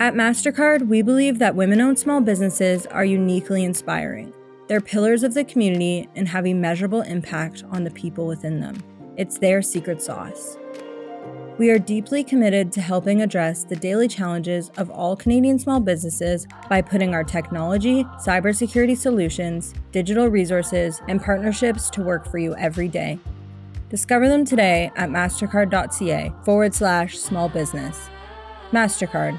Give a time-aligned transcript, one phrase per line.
[0.00, 4.32] At MasterCard, we believe that women owned small businesses are uniquely inspiring.
[4.66, 8.82] They're pillars of the community and have a measurable impact on the people within them.
[9.18, 10.56] It's their secret sauce.
[11.58, 16.46] We are deeply committed to helping address the daily challenges of all Canadian small businesses
[16.70, 22.88] by putting our technology, cybersecurity solutions, digital resources, and partnerships to work for you every
[22.88, 23.18] day.
[23.90, 28.08] Discover them today at mastercard.ca forward slash small business.
[28.72, 29.38] MasterCard,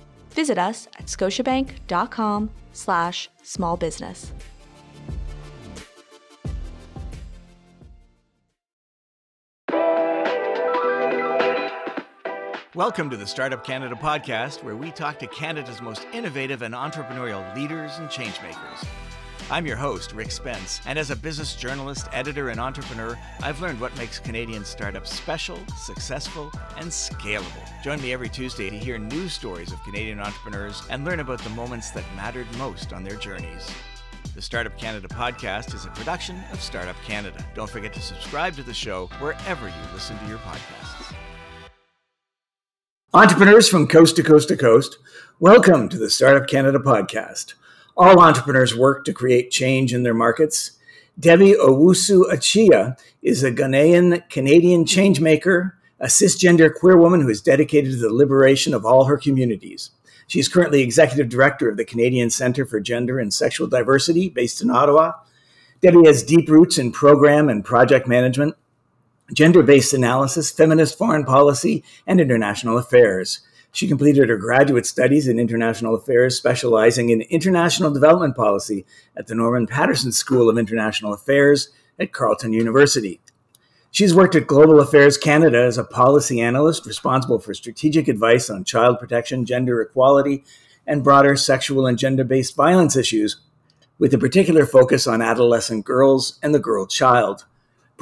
[0.31, 4.31] Visit us at scotiabank.com slash small business.
[12.73, 17.53] Welcome to the Startup Canada podcast, where we talk to Canada's most innovative and entrepreneurial
[17.53, 18.87] leaders and changemakers.
[19.49, 23.81] I'm your host, Rick Spence, and as a business journalist, editor, and entrepreneur, I've learned
[23.81, 27.83] what makes Canadian startups special, successful, and scalable.
[27.83, 31.49] Join me every Tuesday to hear news stories of Canadian entrepreneurs and learn about the
[31.51, 33.69] moments that mattered most on their journeys.
[34.35, 37.43] The Startup Canada podcast is a production of Startup Canada.
[37.53, 41.13] Don't forget to subscribe to the show wherever you listen to your podcasts.
[43.13, 44.97] Entrepreneurs from coast to coast to coast,
[45.41, 47.55] welcome to the Startup Canada podcast.
[48.01, 50.71] All entrepreneurs work to create change in their markets.
[51.19, 57.91] Debbie Owusu Akyeeah is a Ghanaian Canadian changemaker, a cisgender queer woman who is dedicated
[57.91, 59.91] to the liberation of all her communities.
[60.25, 64.63] She is currently executive director of the Canadian Centre for Gender and Sexual Diversity based
[64.63, 65.11] in Ottawa.
[65.79, 68.55] Debbie has deep roots in program and project management
[69.31, 73.41] gender based analysis, feminist foreign policy, and international affairs.
[73.71, 79.35] She completed her graduate studies in international affairs, specializing in international development policy at the
[79.35, 83.21] Norman Paterson School of International Affairs at Carleton University.
[83.89, 88.63] She's worked at Global Affairs Canada as a policy analyst responsible for strategic advice on
[88.63, 90.43] child protection, gender equality,
[90.87, 93.37] and broader sexual and gender based violence issues,
[93.99, 97.45] with a particular focus on adolescent girls and the girl child.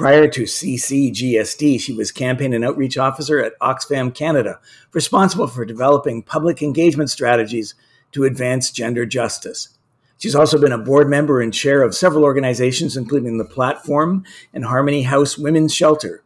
[0.00, 4.58] Prior to CCGSD, she was campaign and outreach officer at Oxfam Canada,
[4.94, 7.74] responsible for developing public engagement strategies
[8.12, 9.76] to advance gender justice.
[10.16, 14.24] She's also been a board member and chair of several organizations, including the Platform
[14.54, 16.24] and Harmony House Women's Shelter.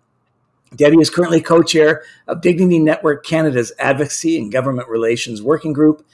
[0.77, 6.07] Debbie is currently co chair of Dignity Network Canada's Advocacy and Government Relations Working Group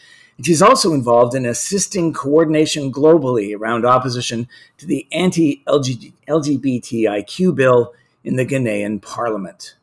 [0.42, 8.36] She's also involved in assisting coordination globally around opposition to the anti LGBTIQ bill in
[8.36, 9.76] the Ghanaian parliament.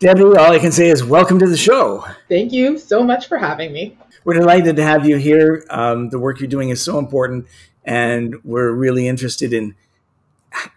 [0.00, 2.04] Debbie, all I can say is welcome to the show.
[2.28, 3.96] Thank you so much for having me.
[4.24, 5.64] We're delighted to have you here.
[5.70, 7.46] Um, the work you're doing is so important,
[7.84, 9.76] and we're really interested in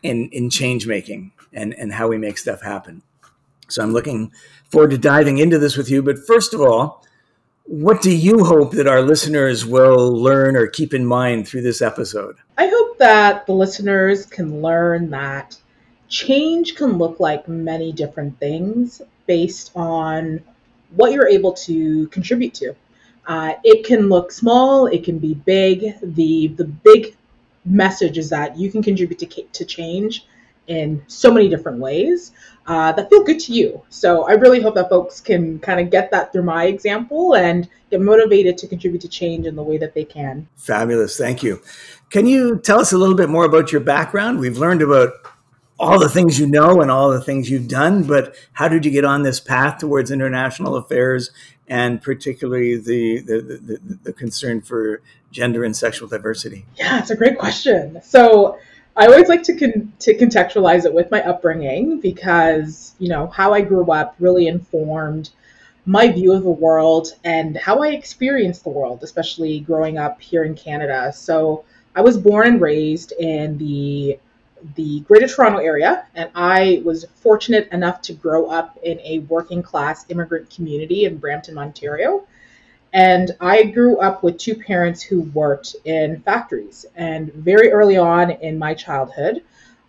[0.03, 3.03] in, in change making and, and how we make stuff happen.
[3.67, 4.31] So I'm looking
[4.69, 6.01] forward to diving into this with you.
[6.01, 7.05] But first of all,
[7.67, 11.81] what do you hope that our listeners will learn or keep in mind through this
[11.81, 12.37] episode?
[12.57, 15.57] I hope that the listeners can learn that
[16.07, 20.41] change can look like many different things based on
[20.91, 22.73] what you're able to contribute to.
[23.25, 25.93] Uh, it can look small, it can be big.
[26.01, 27.17] The the big
[27.65, 30.25] message is that you can contribute to, to change
[30.67, 32.31] in so many different ways
[32.67, 33.81] uh, that feel good to you.
[33.89, 37.67] So I really hope that folks can kind of get that through my example and
[37.89, 40.47] get motivated to contribute to change in the way that they can.
[40.57, 41.17] Fabulous.
[41.17, 41.61] Thank you.
[42.09, 44.39] Can you tell us a little bit more about your background?
[44.39, 45.13] We've learned about
[45.79, 48.91] all the things you know and all the things you've done, but how did you
[48.91, 51.31] get on this path towards international affairs
[51.67, 56.65] and particularly the, the, the, the concern for gender and sexual diversity?
[56.75, 58.01] Yeah, it's a great question.
[58.01, 58.57] So
[58.97, 63.53] I always like to con- to contextualize it with my upbringing because you know how
[63.53, 65.29] I grew up really informed
[65.85, 70.43] my view of the world and how I experienced the world, especially growing up here
[70.43, 71.13] in Canada.
[71.13, 71.63] So
[71.95, 74.19] I was born and raised in the
[74.75, 79.61] the Greater Toronto area, and I was fortunate enough to grow up in a working
[79.61, 82.25] class immigrant community in Brampton, Ontario.
[82.93, 86.85] And I grew up with two parents who worked in factories.
[86.95, 89.43] And very early on in my childhood,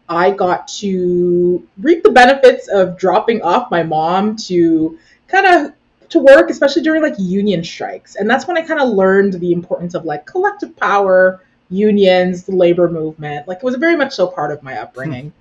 [0.09, 4.99] I got to reap the benefits of dropping off my mom to
[5.29, 5.73] kind of
[6.11, 8.17] to work, especially during like union strikes.
[8.17, 12.57] And that's when I kind of learned the importance of like collective power, unions, the
[12.57, 13.47] labor movement.
[13.47, 14.83] Like it was very much so part of my hmm.
[14.83, 15.33] upbringing.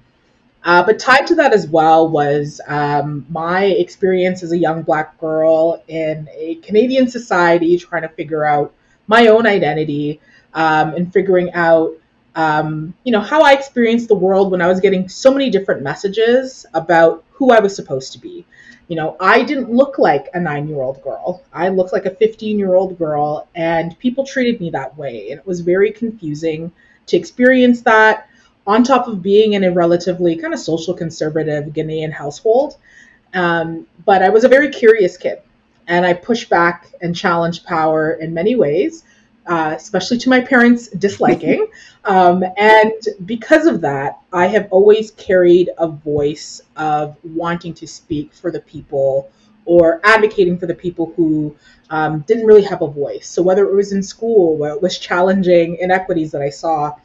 [0.68, 5.18] Uh, but tied to that as well was um, my experience as a young black
[5.18, 8.74] girl in a Canadian society trying to figure out
[9.08, 10.20] my own identity
[10.56, 11.94] um, and figuring out,
[12.36, 15.84] um, you know, how I experienced the world when I was getting so many different
[15.84, 18.46] messages about who I was supposed to be.
[18.90, 21.44] You know, I didn't look like a nine year old girl.
[21.54, 25.32] I looked like a 15 year old girl, and people treated me that way.
[25.32, 26.74] And it was very confusing
[27.06, 28.28] to experience that
[28.68, 32.78] on top of being in a relatively kind of social conservative Ghanaian household.
[33.34, 35.42] Um, but I was a very curious kid,
[35.88, 39.04] and I pushed back and challenged power in many ways
[39.48, 41.68] uh, especially to my parents' disliking.
[42.06, 42.94] um, and
[43.26, 48.60] because of that, I have always carried a voice of wanting to speak for the
[48.60, 49.32] people
[49.66, 51.56] or advocating for the people who
[51.90, 53.28] um, didn't really have a voice.
[53.28, 56.96] So whether it was in school, where it was challenging inequities that I saw,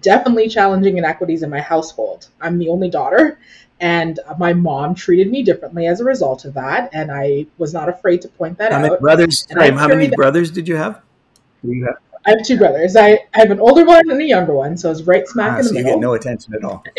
[0.00, 2.28] definitely challenging inequities in my household.
[2.40, 3.38] I'm the only daughter,
[3.80, 7.88] and my mom treated me differently as a result of that, and I was not
[7.88, 8.82] afraid to point that how out.
[8.82, 9.46] Many brothers?
[9.50, 11.00] Sorry, how many brothers did you have?
[11.62, 11.96] You have?
[12.26, 12.96] I have two brothers.
[12.96, 15.58] I, I have an older one and a younger one, so it's right smack ah,
[15.58, 15.90] in the so middle.
[15.90, 16.84] You get no attention at all.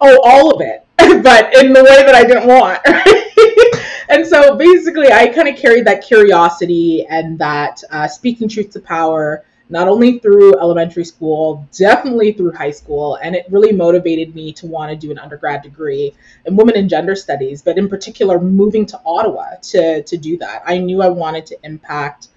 [0.00, 2.80] oh, all of it, but in the way that I didn't want.
[4.08, 8.80] and so basically, I kind of carried that curiosity and that uh, speaking truth to
[8.80, 14.52] power, not only through elementary school, definitely through high school, and it really motivated me
[14.52, 16.12] to want to do an undergrad degree
[16.44, 20.62] in women and gender studies, but in particular, moving to Ottawa to to do that.
[20.66, 22.28] I knew I wanted to impact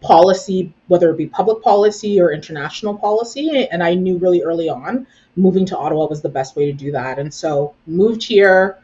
[0.00, 3.68] policy, whether it be public policy or international policy.
[3.70, 5.06] And I knew really early on
[5.36, 7.18] moving to Ottawa was the best way to do that.
[7.18, 8.78] And so moved here,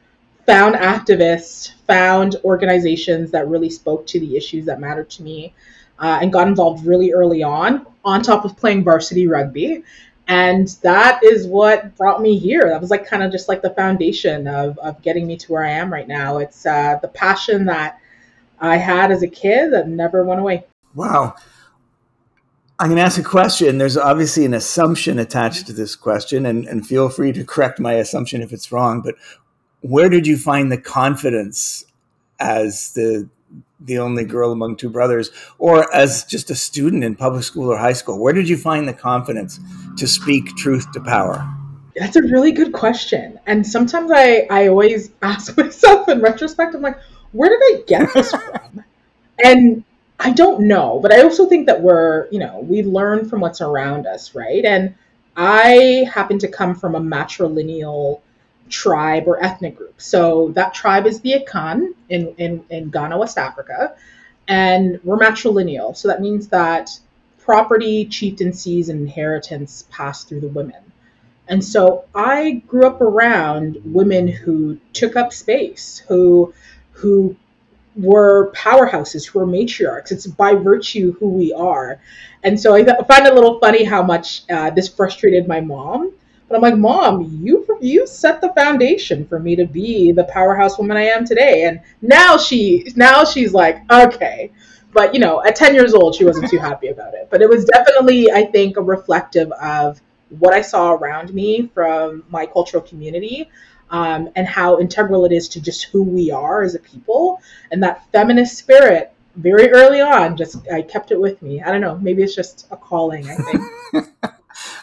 [0.46, 5.54] found activists, found organizations that really spoke to the issues that mattered to me,
[5.98, 9.82] uh, and got involved really early on, on top of playing varsity rugby.
[10.28, 12.68] And that is what brought me here.
[12.68, 15.64] That was like kind of just like the foundation of, of getting me to where
[15.64, 16.38] I am right now.
[16.38, 18.00] It's uh, the passion that
[18.60, 20.64] I had as a kid that never went away.
[20.94, 21.36] Wow.
[22.78, 23.78] I'm going to ask a question.
[23.78, 27.94] There's obviously an assumption attached to this question, and, and feel free to correct my
[27.94, 29.00] assumption if it's wrong.
[29.00, 29.14] But
[29.80, 31.86] where did you find the confidence
[32.38, 33.28] as the
[33.80, 37.76] the only girl among two brothers, or as just a student in public school or
[37.76, 38.18] high school?
[38.18, 39.60] Where did you find the confidence
[39.98, 41.46] to speak truth to power?
[41.96, 43.38] That's a really good question.
[43.46, 46.98] And sometimes I, I always ask myself in retrospect, I'm like,
[47.32, 48.84] where did I get this from?
[49.42, 49.84] and
[50.18, 53.60] I don't know, but I also think that we're, you know, we learn from what's
[53.60, 54.64] around us, right?
[54.64, 54.94] And
[55.36, 58.22] I happen to come from a matrilineal
[58.68, 60.00] tribe or ethnic group.
[60.00, 63.94] So that tribe is the Akan in, in, in Ghana, West Africa.
[64.48, 65.96] And we're matrilineal.
[65.96, 66.90] So that means that
[67.38, 70.92] property, chieftaincies, and inheritance pass through the women.
[71.48, 76.52] And so I grew up around women who took up space, who
[76.92, 77.36] who
[77.94, 80.12] were powerhouses who were matriarchs.
[80.12, 82.00] It's by virtue who we are.
[82.42, 85.60] And so I, th- find it a little funny how much uh, this frustrated my
[85.60, 86.12] mom.
[86.48, 90.78] But I'm like, Mom, you you set the foundation for me to be the powerhouse
[90.78, 91.64] woman I am today.
[91.64, 94.52] And now she now she's like, okay.
[94.92, 97.28] But you know, at 10 years old, she wasn't too happy about it.
[97.30, 102.24] But it was definitely, I think, a reflective of what I saw around me from
[102.30, 103.50] my cultural community
[103.90, 107.40] um, and how integral it is to just who we are as a people.
[107.70, 111.62] And that feminist spirit, very early on, just I kept it with me.
[111.62, 113.28] I don't know, maybe it's just a calling.
[113.28, 114.08] I think.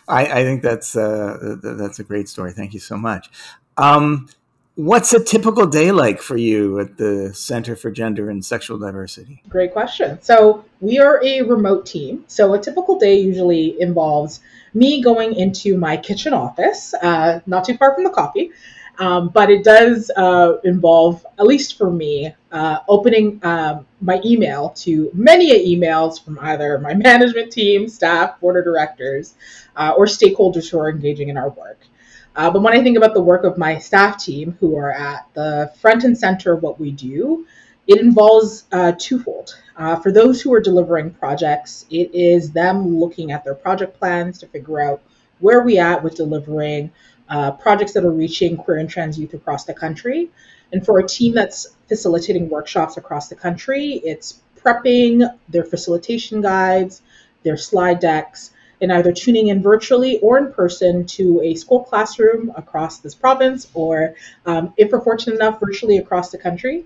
[0.08, 2.52] I, I, think that's uh, that's a great story.
[2.52, 3.30] Thank you so much.
[3.78, 4.28] Um,
[4.76, 9.42] what's a typical day like for you at the Center for Gender and Sexual Diversity?
[9.50, 10.22] Great question.
[10.22, 12.26] So we are a remote team.
[12.28, 14.42] So a typical day usually involves
[14.74, 18.52] me going into my kitchen office, uh, not too far from the coffee,
[19.00, 24.70] um, but it does uh, involve, at least for me, uh, opening um, my email
[24.70, 29.36] to many emails from either my management team, staff, board of directors,
[29.76, 31.80] uh, or stakeholders who are engaging in our work.
[32.36, 35.28] Uh, but when I think about the work of my staff team, who are at
[35.34, 37.46] the front and center of what we do,
[37.88, 39.56] it involves uh, twofold.
[39.76, 44.40] Uh, for those who are delivering projects, it is them looking at their project plans
[44.40, 45.02] to figure out
[45.40, 46.92] where we at with delivering
[47.34, 50.30] uh, projects that are reaching queer and trans youth across the country.
[50.72, 54.30] And for a team that's facilitating workshops across the country, it's
[54.62, 55.14] prepping
[55.54, 57.02] their facilitation guides,
[57.46, 62.52] their slide decks, and either tuning in virtually or in person to a school classroom
[62.56, 66.86] across this province, or um, if we're fortunate enough, virtually across the country.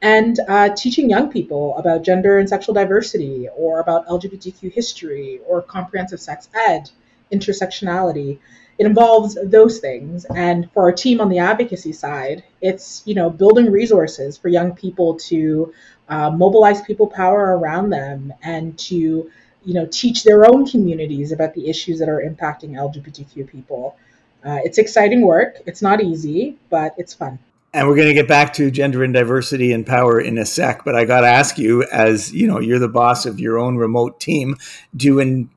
[0.00, 5.60] and uh, teaching young people about gender and sexual diversity or about LGBTQ history or
[5.60, 6.90] comprehensive sex ed,
[7.32, 8.38] intersectionality.
[8.78, 10.24] It involves those things.
[10.26, 14.74] And for our team on the advocacy side, it's you know building resources for young
[14.74, 15.72] people to
[16.08, 19.30] uh, mobilize people power around them and to
[19.64, 23.96] you know teach their own communities about the issues that are impacting LGBTQ people.
[24.44, 25.56] Uh, it's exciting work.
[25.66, 27.40] It's not easy, but it's fun.
[27.74, 30.84] And we're going to get back to gender and diversity and power in a sec,
[30.84, 33.76] but I got to ask you, as you know, you're the boss of your own
[33.76, 34.56] remote team.
[34.96, 35.50] Do in,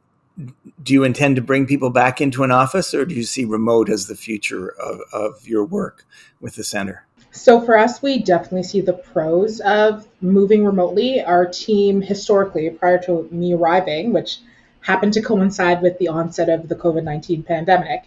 [0.84, 3.90] do you intend to bring people back into an office, or do you see remote
[3.90, 6.06] as the future of, of your work
[6.40, 7.06] with the center?
[7.32, 11.24] So for us, we definitely see the pros of moving remotely.
[11.24, 14.40] Our team historically, prior to me arriving, which
[14.82, 18.04] happened to coincide with the onset of the COVID 19 pandemic,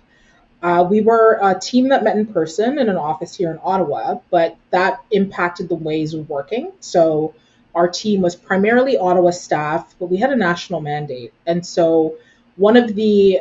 [0.62, 4.18] uh, we were a team that met in person in an office here in Ottawa,
[4.30, 6.72] but that impacted the ways of working.
[6.80, 7.34] So
[7.74, 11.32] our team was primarily Ottawa staff, but we had a national mandate.
[11.46, 12.16] And so
[12.56, 13.40] one of the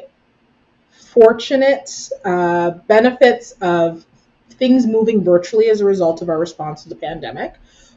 [0.92, 4.06] fortunate uh, benefits of
[4.52, 7.54] things moving virtually as a result of our response to the pandemic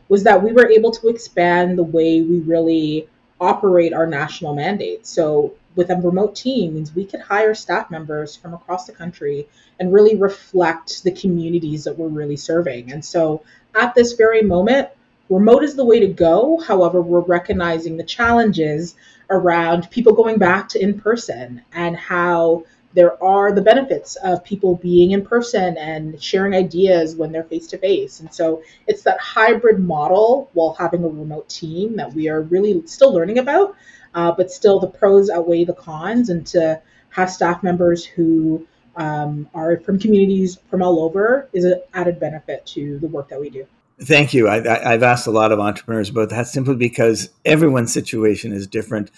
[0.09, 3.09] was that we were able to expand the way we really
[3.41, 5.07] operate our national mandate.
[5.07, 9.47] So with a remote team means we could hire staff members from across the country
[9.79, 12.93] and really reflect the communities that we're really serving.
[12.93, 13.43] And so
[13.75, 14.89] at this very moment,
[15.29, 16.59] remote is the way to go.
[16.59, 18.95] However, we're recognizing the challenges
[19.31, 22.65] around people going back to in person and how
[22.95, 27.67] there are the benefits of people being in person and sharing ideas when they're face
[27.67, 28.21] to face.
[28.21, 32.87] And so it's that hybrid model while having a remote team that we are really
[32.87, 33.77] still learning about
[34.17, 36.31] uh, but still the pros outweigh the cons.
[36.31, 36.81] And to
[37.11, 38.67] have staff members who
[38.97, 43.41] um, are from communities from all over is an added benefit to the work that
[43.41, 43.67] we do.
[44.01, 44.49] Thank you.
[44.49, 49.11] I, have asked a lot of entrepreneurs about that simply because everyone's situation is different,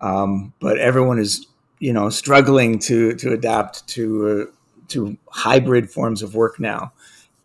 [0.00, 1.46] um, but everyone is,
[1.78, 4.52] you know, struggling to to adapt to uh,
[4.88, 6.92] to hybrid forms of work now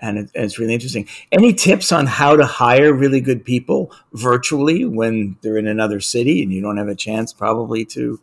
[0.01, 1.07] and, it, and, it's really interesting.
[1.31, 6.41] Any tips on how to hire really good people virtually when they're in another city
[6.41, 8.19] and you don't have a chance probably to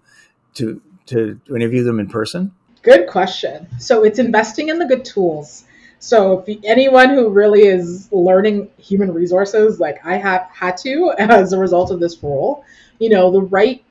[0.54, 2.52] to to, to interview them in person?
[2.82, 3.68] Good question.
[3.78, 5.64] So it's investing in the good tools.
[6.06, 11.52] So if anyone who really is learning human resources, like I have had to as
[11.52, 12.64] a result of this role,
[13.00, 13.82] you know, the right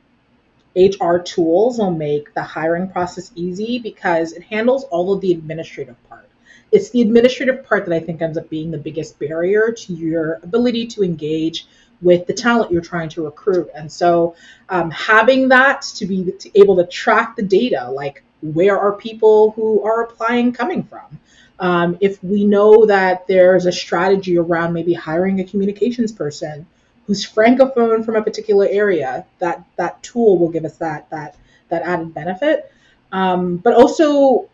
[0.75, 5.95] HR tools will make the hiring process easy because it handles all of the administrative
[6.10, 6.25] part
[6.72, 10.39] it's the administrative part that I think ends up being the biggest barrier to your
[10.43, 11.67] ability to engage
[12.01, 13.69] with the talent you're trying to recruit.
[13.74, 14.36] And so
[14.69, 19.84] um, having that to be able to track the data, like where are people who
[19.84, 21.19] are applying coming from?
[21.59, 26.65] Um, if we know that there's a strategy around maybe hiring a communications person
[27.07, 31.35] who's francophone from a particular area, that that tool will give us that that
[31.69, 32.71] that added benefit.
[33.12, 34.50] Um, but also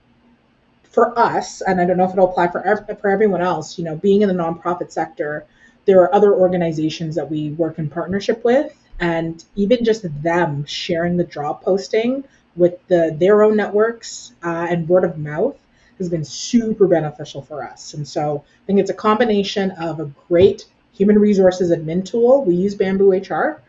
[0.83, 2.61] for us, and I don't know if it'll apply for
[2.99, 5.45] for everyone else, you know, being in the nonprofit sector,
[5.85, 11.17] there are other organizations that we work in partnership with, and even just them sharing
[11.17, 12.23] the job posting
[12.55, 15.55] with the their own networks uh, and word of mouth
[15.97, 17.93] has been super beneficial for us.
[17.93, 22.43] And so I think it's a combination of a great human resources admin tool.
[22.43, 23.61] We use Bamboo HR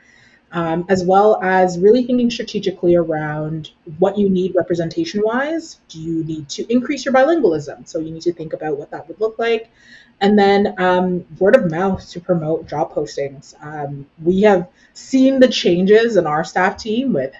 [0.52, 5.80] um, as well as really thinking strategically around what you need representation wise.
[5.88, 7.88] Do you need to increase your bilingualism?
[7.88, 9.70] So you need to think about what that would look like.
[10.20, 13.54] And then um, word of mouth to promote job postings.
[13.64, 17.32] Um, we have seen the changes in our staff team with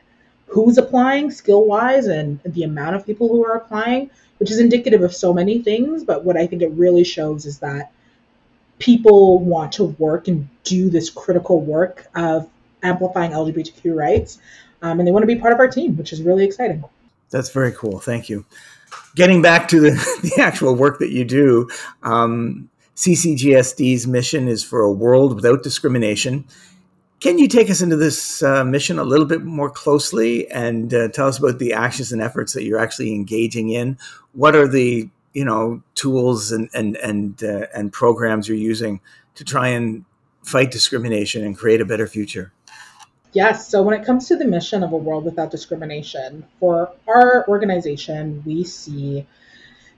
[0.47, 4.11] who's applying skill wise and the amount of people who are applying,
[4.42, 6.02] which is indicative of so many things.
[6.02, 7.92] But what I think it really shows is that
[8.80, 12.50] people want to work and do this critical work of
[12.82, 14.40] amplifying LGBTQ rights.
[14.82, 16.82] Um, and they want to be part of our team, which is really exciting.
[17.30, 18.00] That's very cool.
[18.00, 18.44] Thank you.
[19.14, 19.90] Getting back to the,
[20.37, 21.70] the actual work that you do,
[22.02, 26.46] um, CCGSD's mission is for a world without discrimination.
[27.23, 31.07] Can you take us into this uh, mission a little bit more closely and uh,
[31.07, 33.97] tell us about the actions and efforts that you're actually engaging in?
[34.33, 39.00] What are the you know tools and and and uh, and programs you're using
[39.37, 40.05] to try and
[40.43, 42.52] fight discrimination and create a better future?
[43.33, 43.69] Yes.
[43.69, 48.43] So when it comes to the mission of a world without discrimination, for our organization,
[48.45, 49.29] we see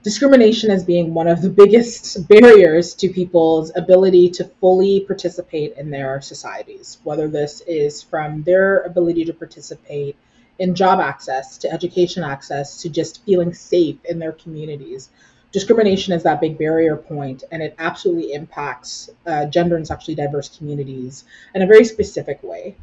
[0.05, 5.89] discrimination as being one of the biggest barriers to people's ability to fully participate in
[5.89, 10.15] their societies, whether this is from their ability to participate
[10.59, 15.09] in job access, to education access, to just feeling safe in their communities.
[15.51, 20.55] discrimination is that big barrier point, and it absolutely impacts uh, gender and sexually diverse
[20.55, 21.23] communities
[21.55, 22.75] in a very specific way.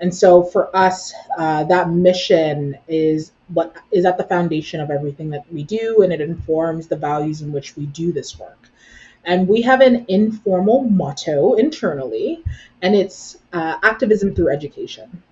[0.00, 5.30] And so for us, uh, that mission is what is at the foundation of everything
[5.30, 8.70] that we do, and it informs the values in which we do this work.
[9.24, 12.42] And we have an informal motto internally,
[12.80, 15.22] and it's uh, activism through education.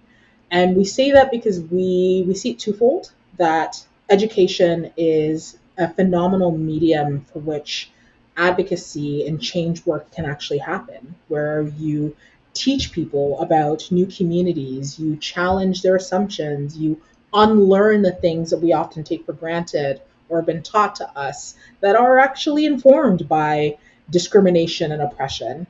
[0.51, 6.51] And we say that because we, we see it twofold that education is a phenomenal
[6.51, 7.91] medium for which
[8.37, 12.15] advocacy and change work can actually happen, where you
[12.59, 17.01] teach people about new communities, you challenge their assumptions, you
[17.33, 21.55] unlearn the things that we often take for granted or have been taught to us
[21.81, 23.77] that are actually informed by
[24.11, 25.67] discrimination and oppression.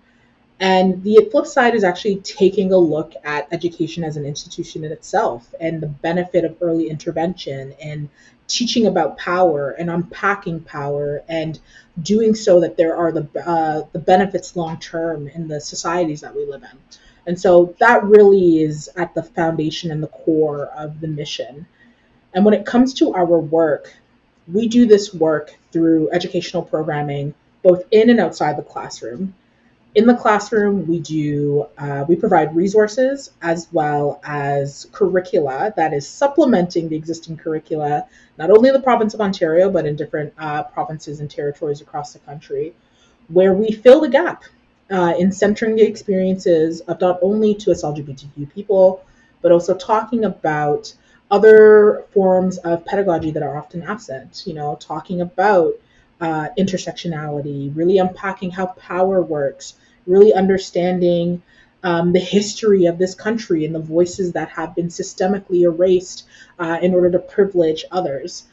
[0.61, 4.91] And the flip side is actually taking a look at education as an institution in
[4.91, 8.09] itself and the benefit of early intervention and
[8.49, 11.61] teaching about power and unpacking power and
[12.03, 16.35] doing so that there are the uh, the benefits long term in the societies that
[16.35, 16.79] we live in.
[17.27, 21.67] And so that really is at the foundation and the core of the mission.
[22.35, 23.95] And when it comes to our work,
[24.50, 29.35] we do this work through educational programming, both in and outside the classroom
[29.99, 36.09] in the classroom, we do uh, we provide resources as well as curricula that is
[36.09, 38.07] supplementing the existing curricula,
[38.38, 42.12] not only in the province of Ontario but in different uh, provinces and territories across
[42.12, 42.73] the country,
[43.26, 44.45] where we fill the gap
[44.93, 49.02] uh, in centering the experiences of not only to us LGBTQ people,
[49.43, 50.95] but also talking about
[51.28, 54.45] other forms of pedagogy that are often absent.
[54.47, 55.75] You know, talking about
[56.21, 59.75] uh, intersectionality, really unpacking how power works,
[60.09, 61.43] really understanding
[61.85, 66.27] um, the history of this country and the voices that have been systemically erased
[66.59, 68.45] uh, in order to privilege others.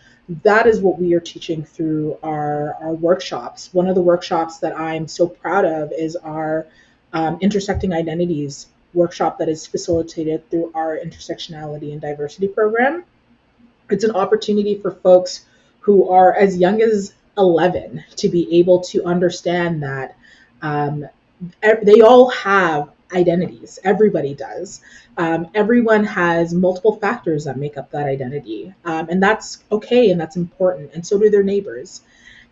[0.44, 3.74] That is what we are teaching through our, our workshops.
[3.74, 6.68] One of the workshops that I'm so proud of is our
[7.14, 13.04] um, Intersecting Identities workshop that is facilitated through our Intersectionality and Diversity program.
[13.90, 15.46] It's an opportunity for folks
[15.80, 20.18] who are as young as 11 to be able to understand that
[20.62, 21.06] um,
[21.84, 23.80] they all have identities.
[23.84, 24.82] Everybody does.
[25.18, 28.74] Um, everyone has multiple factors that make up that identity.
[28.84, 30.92] Um, and that's okay and that's important.
[30.94, 32.02] And so do their neighbors.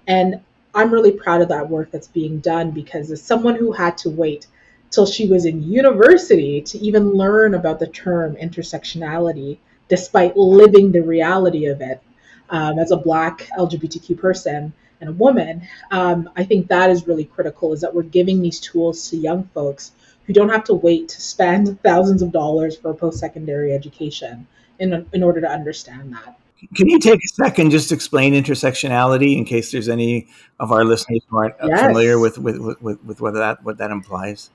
[0.07, 0.41] And
[0.75, 4.09] I'm really proud of that work that's being done because as someone who had to
[4.09, 4.47] wait
[4.89, 9.57] till she was in university to even learn about the term intersectionality,
[9.89, 12.01] despite living the reality of it
[12.49, 17.25] um, as a Black LGBTQ person, and a woman, um, I think that is really
[17.25, 19.91] critical is that we're giving these tools to young folks
[20.25, 24.47] who don't have to wait to spend thousands of dollars for a post-secondary education
[24.79, 26.37] in, in order to understand that.
[26.75, 30.27] Can you take a second just explain intersectionality in case there's any
[30.61, 31.81] of our listeners who aren't yes.
[31.81, 34.49] familiar with, with, with, with what that what that implies?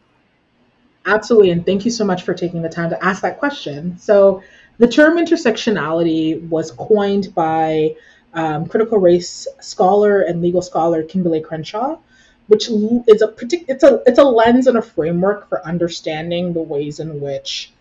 [1.04, 3.98] Absolutely, and thank you so much for taking the time to ask that question.
[3.98, 4.42] So,
[4.78, 7.94] the term intersectionality was coined by
[8.34, 11.98] um, critical race scholar and legal scholar Kimberlé Crenshaw,
[12.46, 16.62] which is a partic- it's a it's a lens and a framework for understanding the
[16.62, 17.72] ways in which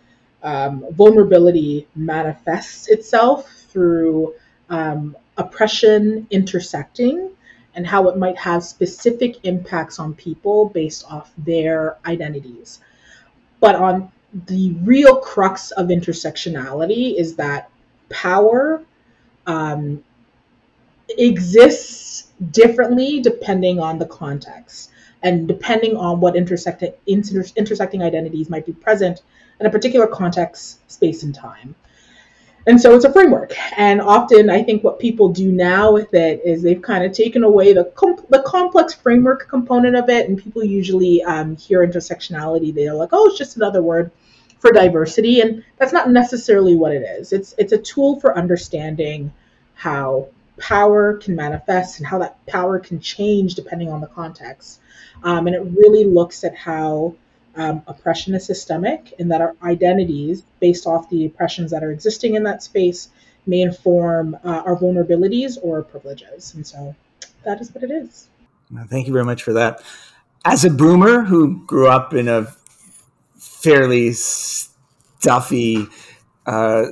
[0.44, 4.34] um, vulnerability manifests itself through
[4.70, 7.30] um, oppression intersecting
[7.76, 12.80] and how it might have specific impacts on people based off their identities.
[13.60, 14.12] But on
[14.48, 17.70] the real crux of intersectionality is that
[18.10, 18.84] power
[19.46, 20.04] um,
[21.10, 24.92] exists differently depending on the context
[25.24, 29.22] and depending on what intersecting inter- intersecting identities might be present
[29.60, 31.76] in a particular context, space, and time.
[32.68, 33.54] And so it's a framework.
[33.78, 37.44] And often, I think what people do now with it is they've kind of taken
[37.44, 42.76] away the com- the complex framework component of it, and people usually um, hear intersectionality.
[42.76, 44.12] They're like, "Oh, it's just another word
[44.60, 47.32] for diversity," and that's not necessarily what it is.
[47.32, 49.32] It's it's a tool for understanding
[49.76, 50.28] how
[50.60, 54.80] power can manifest and how that power can change depending on the context.
[55.24, 57.16] Um, and it really looks at how
[57.56, 62.36] um, oppression is systemic and that our identities, based off the oppressions that are existing
[62.36, 63.10] in that space,
[63.46, 66.54] may inform uh, our vulnerabilities or privileges.
[66.54, 66.96] And so
[67.44, 68.28] that is what it is.
[68.90, 69.82] Thank you very much for that.
[70.46, 72.54] As a boomer who grew up in a
[73.38, 75.88] fairly stuffy,
[76.46, 76.86] uh,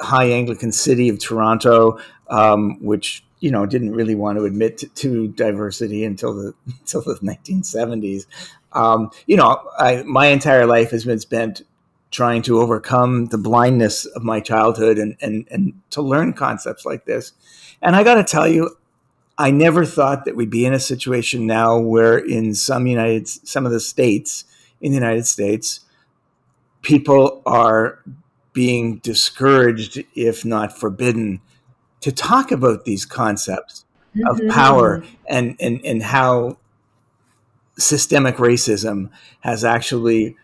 [0.00, 1.98] high Anglican city of Toronto,
[2.30, 7.02] um, which you know didn't really want to admit to, to diversity until the until
[7.02, 8.26] the 1970s.
[8.72, 11.62] Um, you know, I, my entire life has been spent
[12.12, 17.04] trying to overcome the blindness of my childhood and and and to learn concepts like
[17.04, 17.32] this.
[17.82, 18.76] And I got to tell you,
[19.38, 23.66] I never thought that we'd be in a situation now where in some United some
[23.66, 24.44] of the states
[24.80, 25.80] in the United States,
[26.82, 28.02] people are
[28.52, 31.40] being discouraged, if not forbidden,
[32.00, 33.84] to talk about these concepts
[34.16, 34.26] mm-hmm.
[34.26, 36.58] of power and, and, and how
[37.78, 39.10] systemic racism
[39.40, 40.36] has actually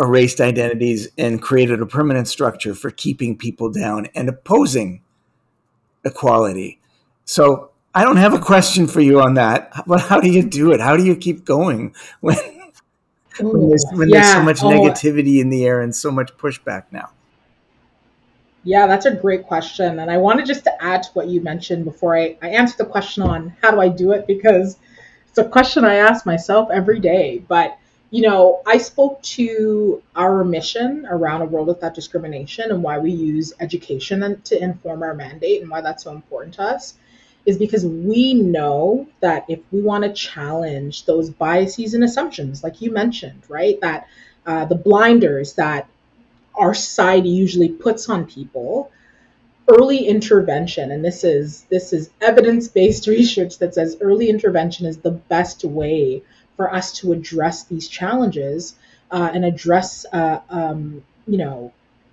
[0.00, 5.02] erased identities and created a permanent structure for keeping people down and opposing
[6.04, 6.80] equality.
[7.24, 9.72] So I don't have a question for you on that.
[9.86, 10.80] But how do you do it?
[10.80, 12.36] How do you keep going when
[13.40, 14.20] Ooh, when, there's, when yeah.
[14.20, 14.70] there's so much oh.
[14.70, 17.10] negativity in the air and so much pushback now?
[18.64, 19.98] Yeah, that's a great question.
[19.98, 22.84] And I wanted just to add to what you mentioned before I, I answer the
[22.84, 24.76] question on how do I do it, because
[25.28, 27.42] it's a question I ask myself every day.
[27.48, 27.76] But,
[28.10, 33.10] you know, I spoke to our mission around a world without discrimination and why we
[33.10, 36.94] use education to inform our mandate and why that's so important to us
[37.44, 42.80] is because we know that if we want to challenge those biases and assumptions, like
[42.80, 44.06] you mentioned, right, that
[44.46, 45.88] uh, the blinders that
[46.54, 48.90] our society usually puts on people,
[49.68, 55.10] early intervention, and this is this is evidence-based research that says early intervention is the
[55.10, 56.22] best way
[56.56, 58.74] for us to address these challenges
[59.10, 61.72] uh, and address, uh, um, you know,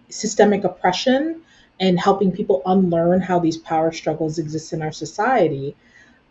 [0.10, 1.42] systemic oppression
[1.80, 5.76] and helping people unlearn how these power struggles exist in our society.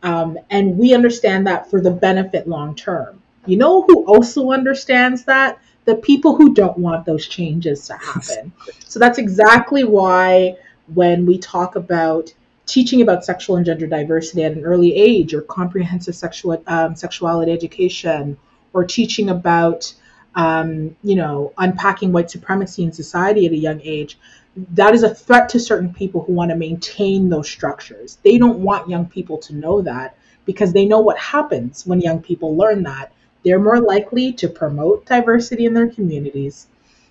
[0.02, 3.22] Um, and we understand that for the benefit long term.
[3.46, 5.58] You know who also understands that?
[5.88, 8.52] The people who don't want those changes to happen.
[8.86, 10.58] so that's exactly why
[10.92, 12.30] when we talk about
[12.66, 17.52] teaching about sexual and gender diversity at an early age, or comprehensive sexual um, sexuality
[17.52, 18.36] education,
[18.74, 19.94] or teaching about
[20.34, 24.18] um, you know unpacking white supremacy in society at a young age,
[24.74, 28.18] that is a threat to certain people who want to maintain those structures.
[28.22, 32.20] They don't want young people to know that because they know what happens when young
[32.20, 33.10] people learn that.
[33.48, 36.66] They're more likely to promote diversity in their communities,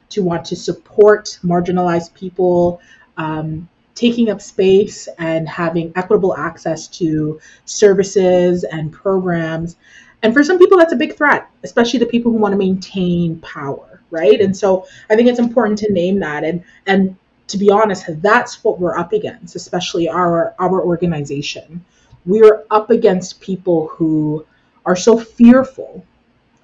[0.10, 2.80] to want to support marginalized people,
[3.18, 9.78] um, taking up space and having equitable access to services and programs.
[10.22, 13.40] And for some people, that's a big threat, especially the people who want to maintain
[13.40, 14.40] power, right?
[14.40, 16.44] And so I think it's important to name that.
[16.44, 17.16] And and
[17.48, 21.84] to be honest, that's what we're up against, especially our our organization.
[22.28, 24.46] We're up against people who
[24.86, 26.06] are so fearful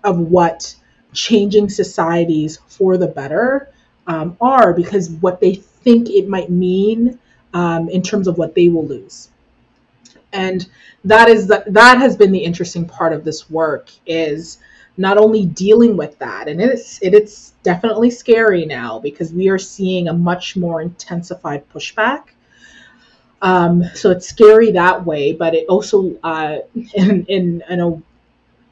[0.03, 0.75] of what
[1.13, 3.69] changing societies for the better
[4.07, 7.19] um, are because what they think it might mean
[7.53, 9.29] um, in terms of what they will lose.
[10.31, 10.67] And
[11.05, 14.57] that is the, that has been the interesting part of this work is
[14.97, 19.59] not only dealing with that, and it's it, it's definitely scary now because we are
[19.59, 22.25] seeing a much more intensified pushback.
[23.41, 26.59] Um, so it's scary that way, but it also, uh,
[26.95, 28.01] in, in in a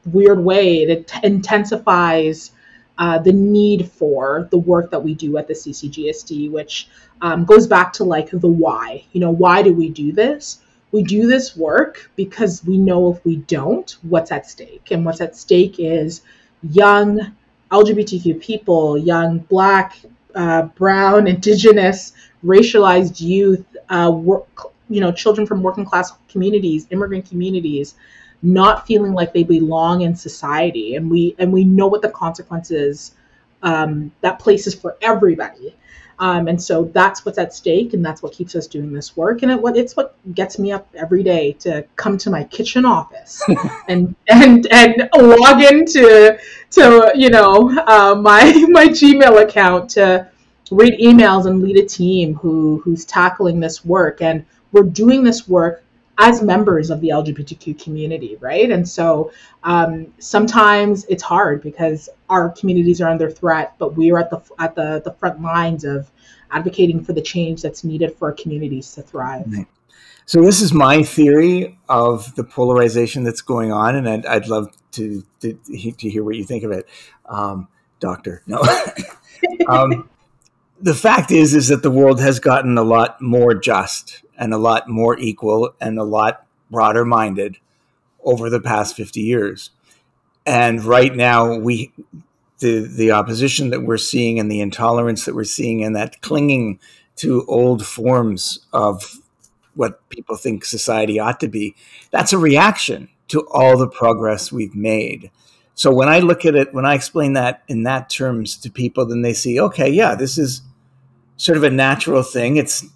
[0.06, 2.52] weird way, it intensifies
[2.98, 6.88] uh, the need for the work that we do at the CCGSD, which
[7.20, 9.04] um, goes back to like the why.
[9.12, 10.62] You know, why do we do this?
[10.92, 14.90] we do this work because we know if we don't, what's at stake.
[14.90, 16.20] And what's at stake is
[16.62, 17.34] young
[17.70, 19.96] LGBTQ people, young Black,
[20.34, 22.12] uh, Brown, Indigenous,
[22.44, 24.46] racialized youth, uh, work,
[24.90, 27.94] you know, children from working class communities, immigrant communities,
[28.42, 33.12] not feeling like they belong in society, and we and we know what the consequences
[33.62, 35.74] um, that places for everybody.
[36.18, 39.42] Um, and so that's what's at stake, and that's what keeps us doing this work.
[39.42, 43.42] And it, it's what gets me up every day to come to my kitchen office
[43.88, 46.38] and and and log into
[46.70, 50.28] to you know uh, my my Gmail account to
[50.70, 54.22] read emails and lead a team who who's tackling this work.
[54.22, 55.82] And we're doing this work
[56.22, 58.70] as members of the LGBTQ community, right?
[58.70, 59.32] And so
[59.64, 64.40] um, sometimes it's hard because our communities are under threat, but we are at the
[64.60, 66.12] at the the front lines of
[66.52, 69.46] advocating for the change that's needed for our communities to thrive.
[70.24, 74.72] So this is my theory of the polarization that's going on, and I'd, I'd love
[74.92, 76.88] to, to, to hear what you think of it,
[77.26, 77.66] um,
[77.98, 78.42] Doctor.
[78.46, 78.62] No.
[79.68, 80.08] um,
[80.80, 84.58] the fact is, is that the world has gotten a lot more just and a
[84.58, 87.58] lot more equal and a lot broader minded
[88.24, 89.70] over the past 50 years.
[90.44, 91.92] And right now, we
[92.62, 96.78] the the opposition that we're seeing and the intolerance that we're seeing and that clinging
[97.16, 99.18] to old forms of
[99.74, 101.74] what people think society ought to be
[102.10, 105.30] that's a reaction to all the progress we've made
[105.74, 109.04] so when i look at it when i explain that in that terms to people
[109.04, 110.62] then they see okay yeah this is
[111.36, 112.86] sort of a natural thing it's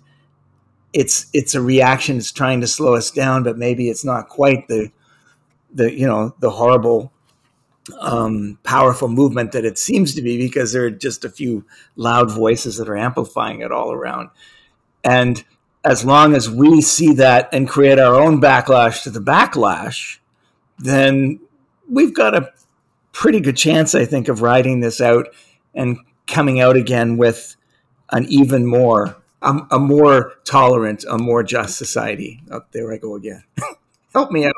[0.97, 2.17] it's it's a reaction.
[2.17, 4.91] It's trying to slow us down, but maybe it's not quite the
[5.71, 7.13] the you know the horrible
[8.01, 12.31] um, powerful movement that it seems to be because there are just a few loud
[12.31, 14.31] voices that are amplifying it all around.
[15.05, 15.45] And
[15.85, 20.19] as long as we see that and create our own backlash to the backlash,
[20.79, 21.41] then
[21.91, 22.51] we've got a
[23.13, 25.29] pretty good chance, I think, of riding this out
[25.75, 27.55] and coming out again with
[28.11, 32.43] an even more, a, a more tolerant, a more just society.
[32.51, 33.45] Oh, there I go again.
[34.13, 34.55] Help me out.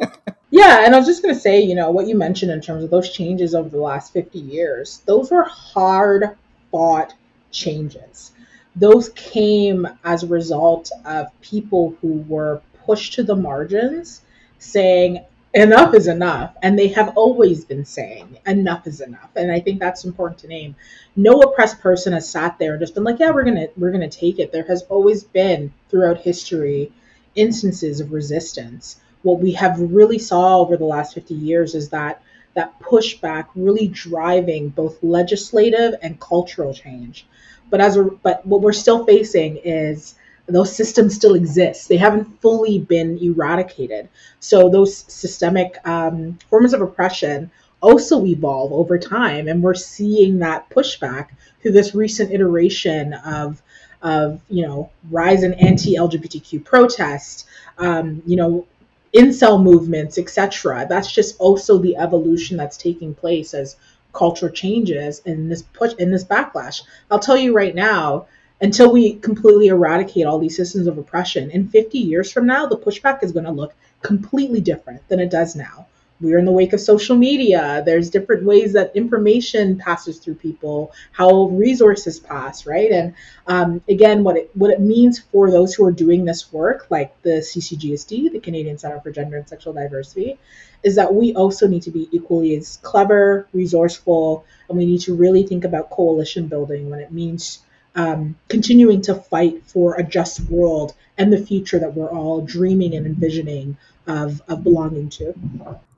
[0.54, 2.84] Yeah, and I was just going to say, you know, what you mentioned in terms
[2.84, 6.36] of those changes over the last 50 years, those were hard
[6.70, 7.14] fought
[7.50, 8.32] changes.
[8.76, 14.20] Those came as a result of people who were pushed to the margins
[14.58, 16.54] saying, enough is enough.
[16.62, 19.30] And they have always been saying, enough is enough.
[19.36, 20.76] And I think that's important to name.
[21.16, 24.08] No oppressed person has sat there and just been like, yeah, we're to, we're to
[24.08, 24.52] take it.
[24.52, 26.92] There has always been throughout history
[27.34, 32.22] instances of resistance what we have really saw over the last 50 years is that
[32.54, 37.26] that pushback really driving both legislative and cultural change.
[37.70, 41.88] But as a, but what we're still facing is those systems still exist.
[41.88, 44.08] They haven't fully been eradicated.
[44.40, 47.50] So those systemic um, forms of oppression
[47.80, 51.28] also evolve over time, and we're seeing that pushback
[51.60, 53.62] through this recent iteration of
[54.02, 57.44] of you know rise in anti-LGBTQ protests.
[57.78, 58.66] Um, you know
[59.14, 60.86] incel movements, etc.
[60.88, 63.76] That's just also the evolution that's taking place as
[64.12, 66.82] culture changes in this push in this backlash.
[67.10, 68.26] I'll tell you right now,
[68.62, 72.78] until we completely eradicate all these systems of oppression, in 50 years from now, the
[72.78, 75.86] pushback is going to look completely different than it does now
[76.22, 77.82] we're in the wake of social media.
[77.84, 82.90] There's different ways that information passes through people, how resources pass, right?
[82.90, 83.14] And
[83.46, 87.20] um, again, what it what it means for those who are doing this work, like
[87.22, 90.38] the CCGSD, the Canadian Center for Gender and Sexual Diversity,
[90.84, 95.14] is that we also need to be equally as clever, resourceful, and we need to
[95.14, 97.60] really think about coalition building when it means
[97.94, 102.94] um, continuing to fight for a just world and the future that we're all dreaming
[102.94, 103.76] and envisioning
[104.06, 105.34] of, of belonging to.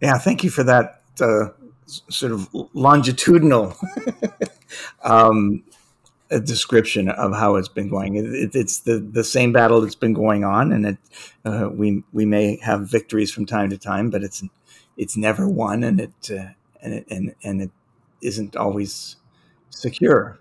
[0.01, 1.49] Yeah, thank you for that uh,
[1.87, 3.77] sort of longitudinal
[5.05, 5.63] um,
[6.45, 8.17] description of how it's been going.
[8.17, 10.99] It, it, it's the, the same battle that's been going on, and it,
[11.45, 14.43] uh, we we may have victories from time to time, but it's
[14.97, 16.49] it's never won, and it uh,
[16.83, 17.71] and it and, and it
[18.21, 19.17] isn't always
[19.71, 20.39] secure.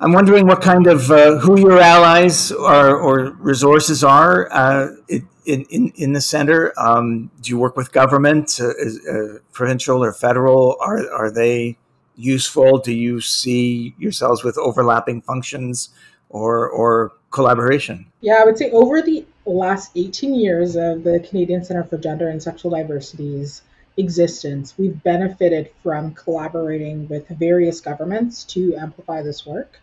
[0.00, 5.64] I'm wondering what kind of uh, who your allies or, or resources are uh, in,
[5.70, 6.72] in, in the center.
[6.78, 10.76] Um, do you work with government, uh, uh, provincial or federal?
[10.80, 11.76] Are are they
[12.14, 12.78] useful?
[12.78, 15.88] Do you see yourselves with overlapping functions
[16.28, 18.06] or or collaboration?
[18.20, 22.28] Yeah, I would say over the last 18 years of the Canadian Center for Gender
[22.28, 23.62] and Sexual Diversity's
[23.96, 29.80] existence, we've benefited from collaborating with various governments to amplify this work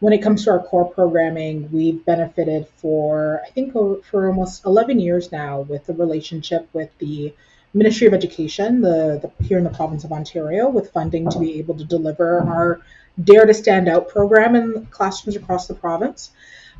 [0.00, 4.98] when it comes to our core programming, we've benefited for, I think, for almost 11
[4.98, 7.34] years now with the relationship with the
[7.72, 11.58] Ministry of Education the, the, here in the province of Ontario with funding to be
[11.58, 12.80] able to deliver our
[13.22, 16.30] Dare to Stand Out program in classrooms across the province.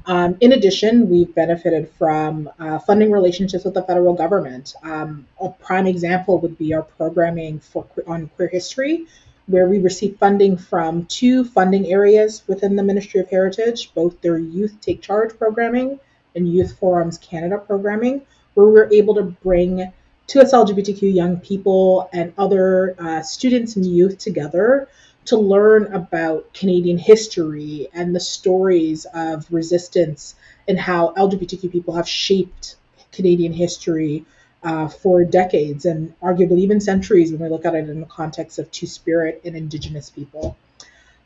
[0.06, 4.74] Um, in addition, we've benefited from uh, funding relationships with the federal government.
[4.82, 9.06] Um, a prime example would be our programming for on queer history,
[9.46, 14.38] where we receive funding from two funding areas within the Ministry of Heritage, both their
[14.38, 16.00] Youth Take Charge programming
[16.34, 18.22] and Youth Forums Canada programming,
[18.54, 19.92] where we're able to bring
[20.28, 24.88] 2S LGBTQ young people and other uh, students and youth together
[25.26, 30.34] to learn about Canadian history and the stories of resistance
[30.66, 32.76] and how LGBTQ people have shaped
[33.12, 34.24] Canadian history
[34.64, 38.58] uh, for decades and arguably even centuries when we look at it in the context
[38.58, 40.56] of Two Spirit and Indigenous people.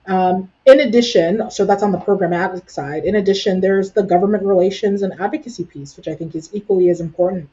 [0.06, 3.04] Um, in addition, so that's on the programmatic side.
[3.04, 7.00] In addition, there's the government relations and advocacy piece, which I think is equally as
[7.00, 7.48] important.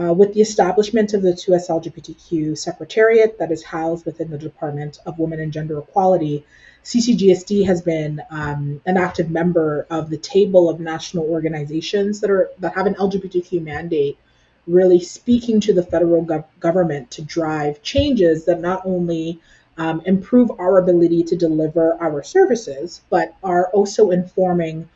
[0.00, 5.00] Uh, with the establishment of the 2S LGBTQ Secretariat that is housed within the Department
[5.04, 6.46] of Women and Gender Equality,
[6.84, 12.50] CCGSD has been um, an active member of the table of national organizations that are
[12.60, 14.16] that have an LGBTQ mandate
[14.66, 19.40] really speaking to the federal gov- government to drive changes that not only
[19.78, 24.88] um, improve our ability to deliver our services, but are also informing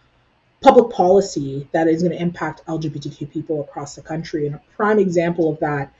[0.60, 4.46] public policy that is going to impact LGBTQ people across the country.
[4.46, 5.92] And a prime example of that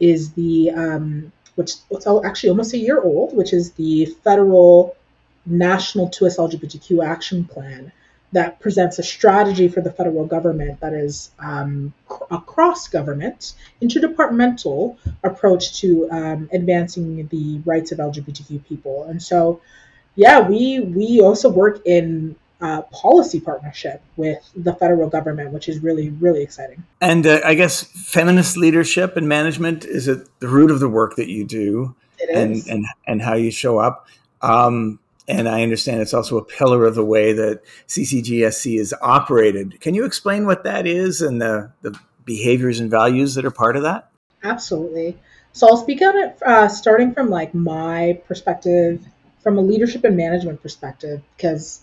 [0.00, 4.96] is the, um, which it's actually almost a year old, which is the federal
[5.44, 7.92] National 2S LGBTQ Action Plan,
[8.32, 11.92] that presents a strategy for the federal government that is um,
[12.30, 19.04] a cross government, interdepartmental approach to um, advancing the rights of LGBTQ people.
[19.04, 19.60] And so,
[20.16, 25.80] yeah, we we also work in uh, policy partnership with the federal government, which is
[25.80, 26.82] really really exciting.
[27.00, 31.16] And uh, I guess feminist leadership and management is at the root of the work
[31.16, 31.94] that you do,
[32.32, 34.06] and and and how you show up.
[34.40, 39.80] Um, and I understand it's also a pillar of the way that CCGSD is operated.
[39.80, 43.76] Can you explain what that is and the, the behaviors and values that are part
[43.76, 44.10] of that?
[44.42, 45.18] Absolutely.
[45.52, 49.04] So I'll speak on it uh, starting from like my perspective,
[49.42, 51.80] from a leadership and management perspective, because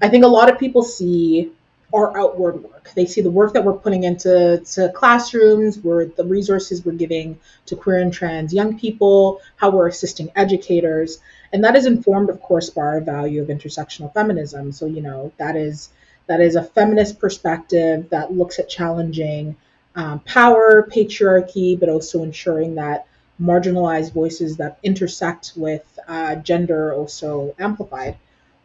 [0.00, 1.52] I think a lot of people see
[1.94, 2.90] our outward work.
[2.94, 7.38] They see the work that we're putting into to classrooms, where the resources we're giving
[7.66, 11.18] to queer and trans young people, how we're assisting educators,
[11.52, 14.72] and that is informed, of course, by our value of intersectional feminism.
[14.72, 15.90] So you know that is
[16.26, 19.56] that is a feminist perspective that looks at challenging
[19.94, 23.06] um, power, patriarchy, but also ensuring that
[23.40, 28.16] marginalized voices that intersect with uh, gender also amplified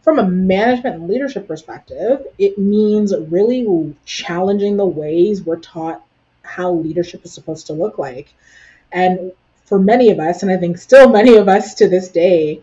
[0.02, 6.04] from a management and leadership perspective, it means really challenging the ways we're taught
[6.44, 8.34] how leadership is supposed to look like.
[8.92, 9.32] And
[9.66, 12.62] for many of us, and I think still many of us to this day,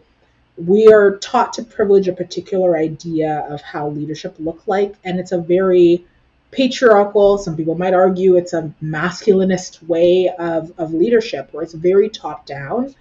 [0.59, 4.94] we are taught to privilege a particular idea of how leadership look like.
[5.05, 6.05] And it's a very
[6.51, 12.09] patriarchal, some people might argue it's a masculinist way of, of leadership where it's very
[12.09, 12.94] top down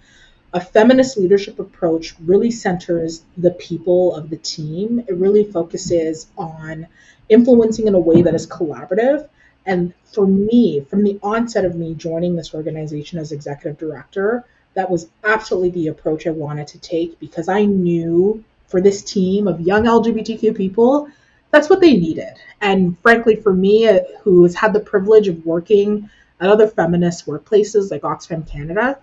[0.52, 5.00] a feminist leadership approach really centers the people of the team.
[5.06, 6.86] It really focuses on
[7.28, 9.28] influencing in a way that is collaborative.
[9.66, 14.90] And for me, from the onset of me joining this organization as executive director, that
[14.90, 19.60] was absolutely the approach I wanted to take because I knew for this team of
[19.60, 21.08] young LGBTQ people,
[21.50, 22.34] that's what they needed.
[22.60, 27.26] And frankly, for me, uh, who has had the privilege of working at other feminist
[27.26, 28.98] workplaces like Oxfam Canada,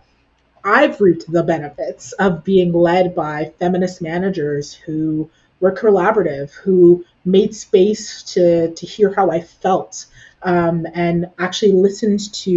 [0.63, 7.55] I've reaped the benefits of being led by feminist managers who were collaborative, who made
[7.55, 10.05] space to to hear how I felt,
[10.43, 12.51] um, and actually listened to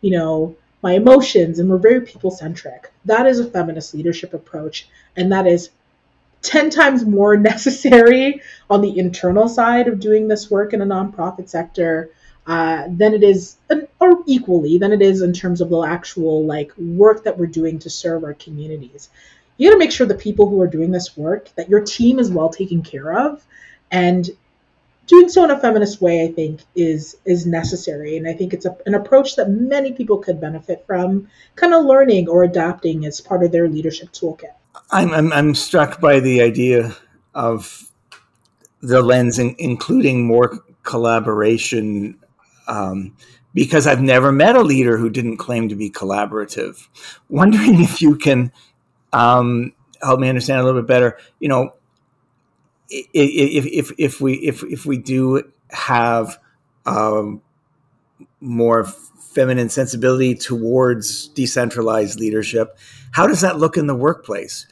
[0.00, 2.92] you know my emotions, and we're very people centric.
[3.06, 5.70] That is a feminist leadership approach, and that is
[6.42, 11.48] 10 times more necessary on the internal side of doing this work in a nonprofit
[11.48, 12.10] sector
[12.46, 13.56] uh, than it is,
[13.98, 17.78] or equally than it is in terms of the actual like work that we're doing
[17.78, 19.08] to serve our communities.
[19.56, 22.18] You got to make sure the people who are doing this work that your team
[22.18, 23.42] is well taken care of,
[23.90, 24.28] and
[25.06, 28.66] doing so in a feminist way, I think, is is necessary, and I think it's
[28.66, 33.20] a, an approach that many people could benefit from, kind of learning or adopting as
[33.20, 34.54] part of their leadership toolkit.
[34.90, 36.96] I'm I'm, I'm struck by the idea
[37.34, 37.90] of
[38.80, 42.18] the lens, in, including more collaboration
[42.68, 43.16] um,
[43.54, 46.86] because I've never met a leader who didn't claim to be collaborative.
[47.28, 48.52] Wondering if you can
[49.12, 51.18] um, help me understand a little bit better.
[51.40, 51.74] You know,
[52.90, 56.38] if if if we if if we do have
[56.86, 57.42] um,
[58.40, 62.78] more feminine sensibility towards decentralized leadership,
[63.12, 64.66] how does that look in the workplace?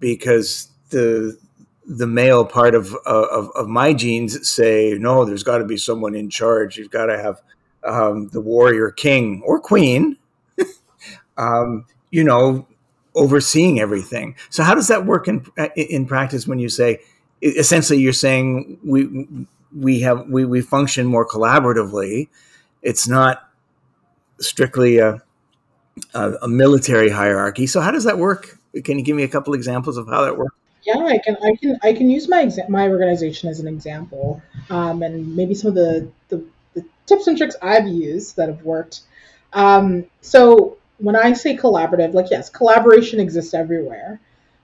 [0.00, 1.38] Because the
[1.86, 6.14] the male part of, of, of my genes say, no, there's got to be someone
[6.14, 6.76] in charge.
[6.76, 7.42] You've got to have
[7.84, 10.16] um, the warrior king or queen,
[11.36, 12.66] um, you know,
[13.14, 14.36] overseeing everything.
[14.48, 15.44] So how does that work in
[15.76, 17.00] in practice when you say,
[17.42, 22.28] essentially, you're saying we we have we, we function more collaboratively.
[22.82, 23.48] It's not
[24.40, 25.22] strictly a,
[26.14, 27.66] a, a military hierarchy.
[27.66, 28.58] So how does that work?
[28.84, 30.54] Can you give me a couple examples of how that works?
[30.84, 34.42] Yeah, I can I can I can use my exa- my organization as an example,
[34.68, 38.62] um, and maybe some of the, the, the tips and tricks I've used that have
[38.62, 39.02] worked.
[39.52, 44.20] Um, so when I say collaborative, like yes, collaboration exists everywhere,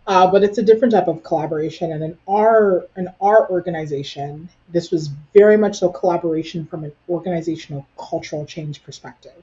[0.09, 1.92] uh, but it's a different type of collaboration.
[1.92, 7.87] And in our in our organization, this was very much so collaboration from an organizational
[7.99, 9.40] cultural change perspective,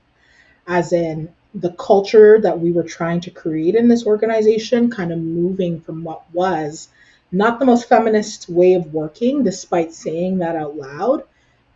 [0.67, 5.19] as in the culture that we were trying to create in this organization, kind of
[5.19, 6.89] moving from what was
[7.31, 11.23] not the most feminist way of working, despite saying that out loud,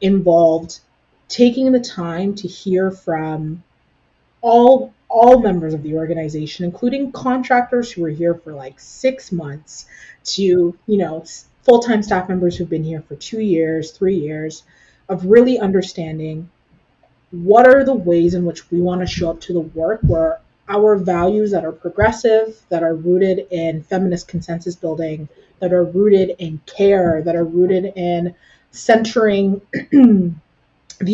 [0.01, 0.79] involved
[1.27, 3.63] taking the time to hear from
[4.41, 9.85] all all members of the organization, including contractors who were here for like six months,
[10.23, 11.23] to you know
[11.63, 14.63] full-time staff members who've been here for two years, three years,
[15.07, 16.49] of really understanding
[17.31, 20.39] what are the ways in which we want to show up to the work where
[20.67, 25.27] our values that are progressive, that are rooted in feminist consensus building,
[25.59, 28.35] that are rooted in care, that are rooted in
[28.71, 29.61] centering
[29.91, 30.35] the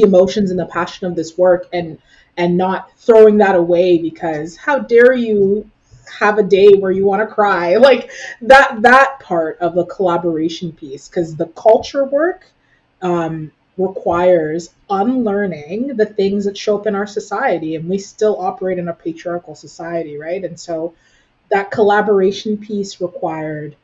[0.01, 1.97] emotions and the passion of this work and
[2.37, 5.69] and not throwing that away because how dare you
[6.19, 7.75] have a day where you want to cry?
[7.85, 8.11] Like
[8.41, 12.45] that that part of the collaboration piece because the culture work
[13.01, 18.79] um, requires unlearning the things that show up in our society and we still operate
[18.79, 20.43] in a patriarchal society right?
[20.43, 20.93] And so
[21.49, 23.75] that collaboration piece required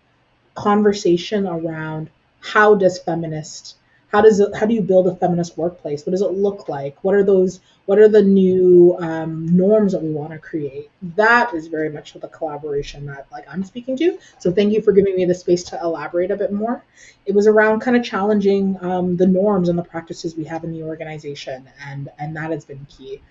[0.56, 3.76] conversation around how does feminist
[4.12, 6.06] how does it how do you build a feminist workplace?
[6.06, 6.98] What does it look like?
[7.04, 10.90] What are those what are the new um, norms that we want to create?
[11.16, 14.18] That is very much the collaboration that like i'm speaking to.
[14.40, 16.84] So thank you for giving me the space to elaborate a bit more.
[17.26, 20.72] It was around kind of challenging um, the norms and the practices we have in
[20.72, 23.22] the organization and and that has been key.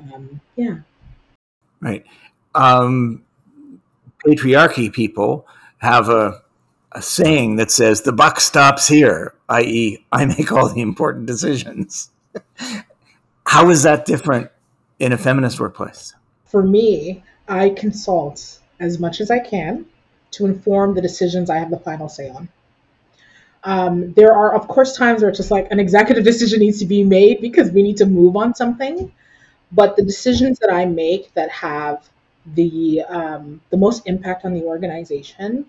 [0.00, 0.78] Um, yeah.
[1.80, 2.04] Right.
[2.54, 3.22] Um,
[4.26, 5.46] patriarchy people
[5.78, 6.42] have a
[6.96, 12.10] a saying that says the buck stops here, i.e., I make all the important decisions.
[13.46, 14.50] How is that different
[14.98, 16.14] in a feminist workplace?
[16.46, 19.86] For me, I consult as much as I can
[20.32, 22.48] to inform the decisions I have the final say on.
[23.64, 26.86] Um, there are, of course, times where it's just like an executive decision needs to
[26.86, 29.12] be made because we need to move on something.
[29.72, 32.08] But the decisions that I make that have
[32.54, 35.66] the um, the most impact on the organization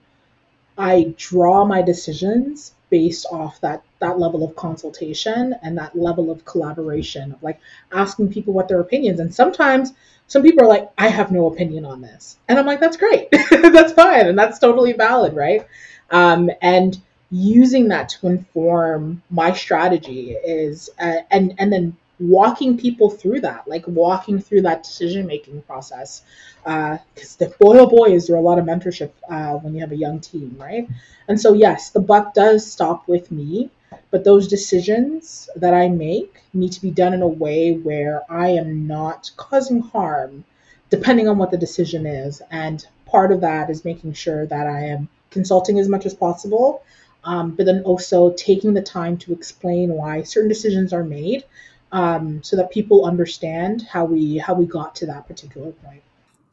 [0.78, 6.46] I draw my decisions based off that that level of consultation and that level of
[6.46, 7.60] collaboration of like
[7.92, 9.20] asking people what their opinions.
[9.20, 9.94] And sometimes
[10.28, 12.38] some people are like i have no opinion on this.
[12.48, 13.30] And i'm like that's great.
[13.52, 14.28] That's fine.
[14.28, 15.68] And that's totally valid right?
[16.10, 23.10] Um, and using that to inform my strategy is uh, and and then walking people
[23.10, 26.24] through that, like walking through that decision making process.
[26.64, 29.92] Because uh, boy, oh boy, is there a lot of mentorship uh, when you have
[29.92, 30.88] a young team, right?
[31.28, 33.70] And so, yes, the buck does stop with me,
[34.12, 38.50] but those decisions that I make need to be done in a way where I
[38.50, 40.44] am not causing harm,
[40.90, 42.42] depending on what the decision is.
[42.50, 46.84] And part of that is making sure that I am consulting as much as possible.
[47.24, 51.44] Um, but then also taking the time to explain why certain decisions are made
[51.92, 56.02] um, so that people understand how we how we got to that particular point.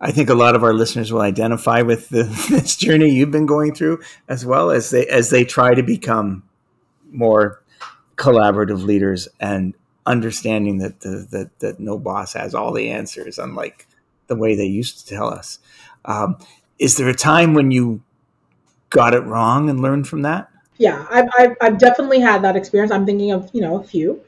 [0.00, 3.46] I think a lot of our listeners will identify with the, this journey you've been
[3.46, 6.42] going through, as well as they as they try to become
[7.10, 7.62] more
[8.16, 9.74] collaborative leaders and
[10.06, 13.86] understanding that the, that that no boss has all the answers, unlike
[14.26, 15.58] the way they used to tell us.
[16.04, 16.38] Um,
[16.78, 18.02] is there a time when you
[18.90, 20.50] got it wrong and learned from that?
[20.76, 22.90] Yeah, I've, I've, I've definitely had that experience.
[22.90, 24.20] I'm thinking of you know a few.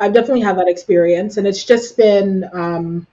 [0.00, 3.06] I've definitely had that experience, and it's just been um,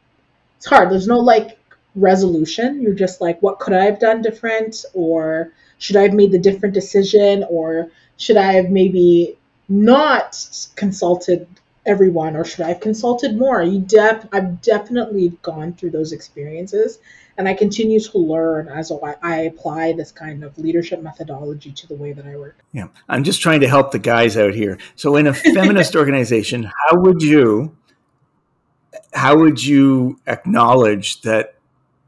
[0.57, 0.91] it's hard.
[0.91, 1.59] There's no like
[1.95, 2.81] resolution.
[2.81, 6.39] You're just like, what could I have done different, or should I have made the
[6.39, 9.37] different decision, or should I have maybe
[9.69, 10.37] not
[10.75, 11.47] consulted
[11.85, 13.61] everyone, or should I have consulted more?
[13.63, 16.99] You def- I've definitely gone through those experiences,
[17.41, 18.91] and I continue to learn as
[19.23, 22.59] I apply this kind of leadership methodology to the way that I work.
[22.71, 24.77] Yeah, I'm just trying to help the guys out here.
[24.95, 27.75] So, in a feminist organization, how would you
[29.13, 31.55] how would you acknowledge that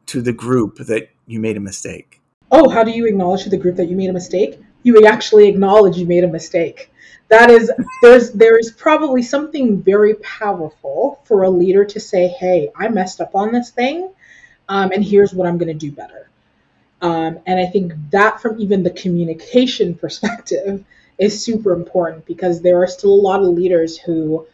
[0.05, 2.21] to the group that you made a mistake?
[2.51, 4.59] Oh, how do you acknowledge to the group that you made a mistake?
[4.83, 6.91] You actually acknowledge you made a mistake.
[7.29, 7.71] That is,
[8.03, 13.19] there's there is probably something very powerful for a leader to say, "Hey, I messed
[13.19, 14.11] up on this thing."
[14.69, 16.29] Um, and here's what I'm going to do better.
[17.01, 20.83] Um, and I think that, from even the communication perspective,
[21.17, 24.47] is super important because there are still a lot of leaders who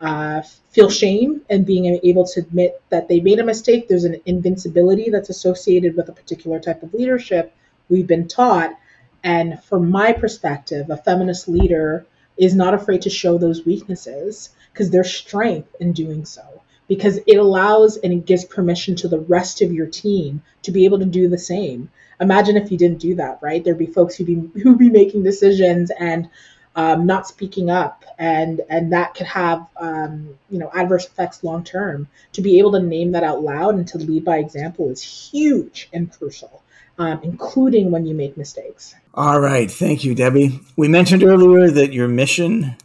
[0.00, 3.88] uh, feel shame and being able to admit that they made a mistake.
[3.88, 7.54] There's an invincibility that's associated with a particular type of leadership
[7.88, 8.78] we've been taught.
[9.24, 12.06] And from my perspective, a feminist leader
[12.36, 17.36] is not afraid to show those weaknesses because there's strength in doing so because it
[17.36, 21.04] allows and it gives permission to the rest of your team to be able to
[21.04, 21.90] do the same.
[22.20, 23.62] Imagine if you didn't do that, right?
[23.62, 26.28] There'd be folks who'd be who'd be making decisions and
[26.74, 31.64] um, not speaking up, and and that could have um, you know adverse effects long
[31.64, 32.08] term.
[32.32, 35.88] To be able to name that out loud and to lead by example is huge
[35.92, 36.62] and crucial,
[36.98, 38.94] um, including when you make mistakes.
[39.14, 40.60] All right, thank you, Debbie.
[40.76, 42.76] We mentioned earlier that your mission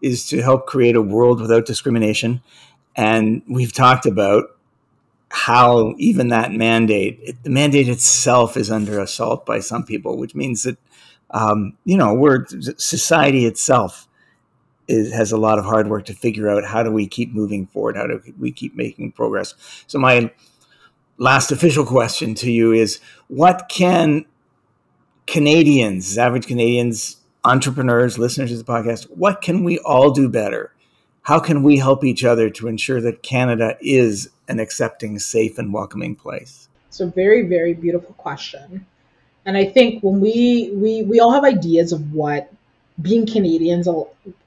[0.00, 2.42] is to help create a world without discrimination.
[2.96, 4.56] And we've talked about
[5.30, 10.34] how even that mandate, it, the mandate itself is under assault by some people, which
[10.34, 10.76] means that,
[11.30, 14.08] um, you know, we're society itself
[14.88, 17.66] is, has a lot of hard work to figure out how do we keep moving
[17.66, 17.96] forward?
[17.96, 19.54] How do we keep making progress?
[19.86, 20.32] So my
[21.16, 24.24] last official question to you is what can
[25.26, 30.72] Canadians, average Canadians, entrepreneurs, listeners to the podcast, what can we all do better?
[31.22, 35.72] How can we help each other to ensure that Canada is an accepting, safe, and
[35.72, 36.68] welcoming place?
[36.88, 38.86] It's a very, very beautiful question.
[39.44, 42.52] And I think when we we we all have ideas of what
[43.00, 43.88] being Canadians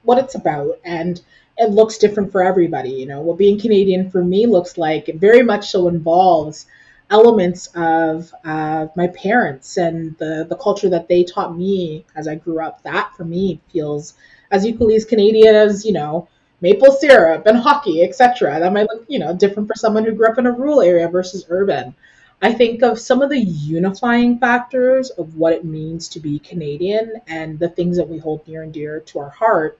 [0.02, 1.20] what it's about and
[1.56, 3.20] it looks different for everybody, you know.
[3.20, 6.66] What being Canadian for me looks like it very much so involves
[7.10, 12.34] elements of uh, my parents and the, the culture that they taught me as I
[12.34, 12.82] grew up.
[12.82, 14.14] That for me feels
[14.50, 16.28] as equally as Canadian as, you know,
[16.64, 18.58] maple syrup and hockey, etc.
[18.58, 21.08] That might look, you know, different for someone who grew up in a rural area
[21.08, 21.94] versus urban.
[22.40, 27.20] I think of some of the unifying factors of what it means to be Canadian
[27.26, 29.78] and the things that we hold near and dear to our heart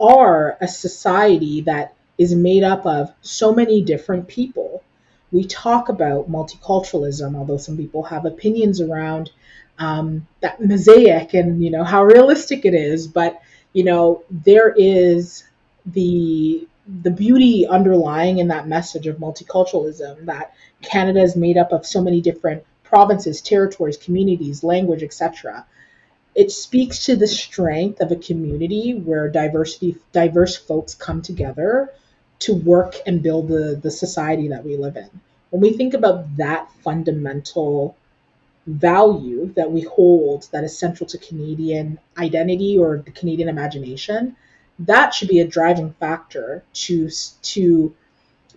[0.00, 4.82] are a society that is made up of so many different people
[5.30, 9.30] we talk about multiculturalism, although some people have opinions around
[9.78, 13.06] um, that mosaic and you know how realistic it is.
[13.06, 13.40] But
[13.72, 15.44] you know there is
[15.92, 16.66] the
[17.02, 22.00] the beauty underlying in that message of multiculturalism that Canada is made up of so
[22.00, 25.66] many different provinces, territories, communities, language, etc.
[26.34, 31.92] It speaks to the strength of a community where diversity diverse folks come together
[32.40, 35.10] to work and build the, the society that we live in.
[35.50, 37.96] When we think about that fundamental
[38.66, 44.36] value that we hold that is central to Canadian identity or the Canadian imagination,
[44.80, 47.08] that should be a driving factor to,
[47.42, 47.94] to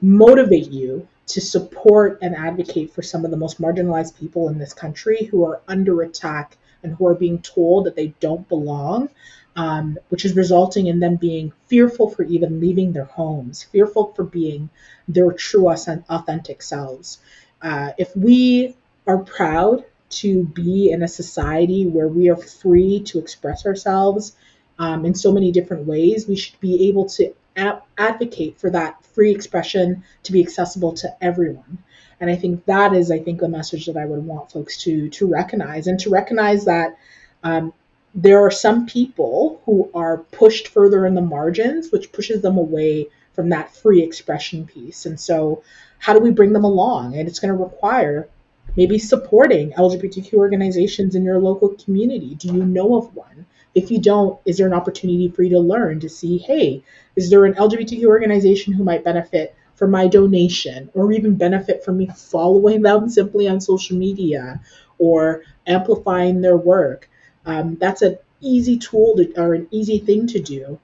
[0.01, 4.73] motivate you to support and advocate for some of the most marginalized people in this
[4.73, 9.09] country who are under attack and who are being told that they don't belong
[9.55, 14.23] um, which is resulting in them being fearful for even leaving their homes, fearful for
[14.23, 14.69] being
[15.07, 17.19] their true authentic selves.
[17.61, 23.19] Uh, if we are proud to be in a society where we are free to
[23.19, 24.35] express ourselves
[24.81, 29.05] um, in so many different ways, we should be able to a- advocate for that
[29.05, 31.77] free expression to be accessible to everyone.
[32.19, 35.07] And I think that is, I think, a message that I would want folks to
[35.09, 36.97] to recognize and to recognize that
[37.43, 37.73] um,
[38.15, 43.07] there are some people who are pushed further in the margins, which pushes them away
[43.33, 45.05] from that free expression piece.
[45.05, 45.61] And so,
[45.99, 47.15] how do we bring them along?
[47.15, 48.27] And it's going to require
[48.75, 52.33] maybe supporting LGBTQ organizations in your local community.
[52.33, 53.45] Do you know of one?
[53.73, 56.83] If you don't, is there an opportunity for you to learn to see, hey,
[57.15, 61.97] is there an LGBTQ organization who might benefit from my donation or even benefit from
[61.97, 64.61] me following them simply on social media
[64.97, 67.09] or amplifying their work?
[67.45, 70.79] Um, that's an easy tool to, or an easy thing to do.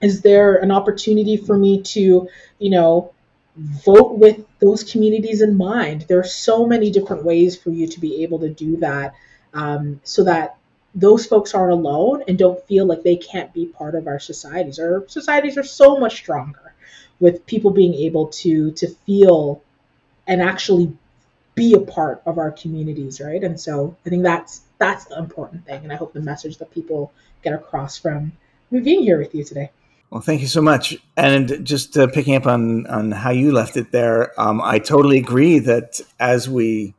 [0.00, 3.12] Is there an opportunity for me to, you know,
[3.56, 6.02] vote with those communities in mind?
[6.02, 9.14] There are so many different ways for you to be able to do that
[9.52, 10.56] um, so that
[10.94, 14.78] those folks aren't alone and don't feel like they can't be part of our societies.
[14.78, 16.74] Our societies are so much stronger
[17.20, 19.62] with people being able to to feel
[20.26, 20.96] and actually
[21.54, 23.42] be a part of our communities, right?
[23.42, 26.70] And so I think that's that's the important thing, and I hope the message that
[26.72, 28.32] people get across from
[28.70, 29.70] me being here with you today.
[30.10, 30.96] Well, thank you so much.
[31.16, 35.18] And just uh, picking up on on how you left it there, um, I totally
[35.18, 36.94] agree that as we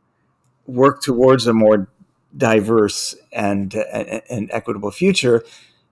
[0.67, 1.87] work towards a more
[2.35, 5.43] diverse and uh, and equitable future,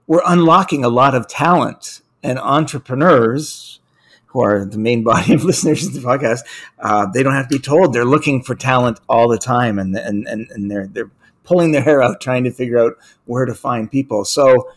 [0.08, 3.80] we're unlocking a lot of talent and entrepreneurs
[4.28, 6.40] who are the main body of listeners to the podcast,
[6.80, 7.94] uh, they don't have to be told.
[7.94, 11.12] They're looking for talent all the time, and and and, and they're they're
[11.44, 12.94] pulling their hair out trying to figure out
[13.26, 14.26] where to find people.
[14.26, 14.70] So,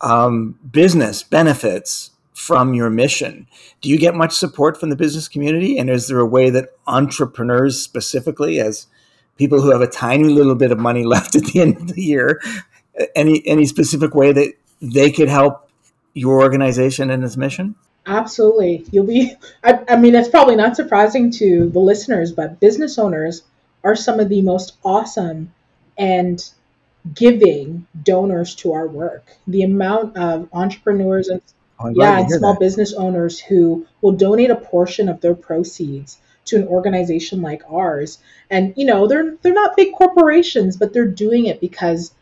[0.00, 3.46] um, business benefits from your mission.
[3.80, 5.78] Do you get much support from the business community?
[5.78, 8.88] And is there a way that entrepreneurs, specifically, as
[9.36, 12.02] people who have a tiny little bit of money left at the end of the
[12.02, 12.40] year,
[13.14, 15.70] any any specific way that they could help
[16.14, 17.74] your organization and its mission?
[18.06, 18.86] Absolutely.
[18.92, 19.34] You'll be,
[19.64, 23.42] I, I mean, it's probably not surprising to the listeners, but business owners
[23.82, 25.52] are some of the most awesome
[25.98, 26.42] and
[27.14, 29.26] giving donors to our work.
[29.46, 31.42] The amount of entrepreneurs and
[31.80, 32.60] oh, yeah, and small that.
[32.60, 38.18] business owners who will donate a portion of their proceeds to an organization like ours.
[38.50, 42.12] And you know, they're they're not big corporations, but they're doing it because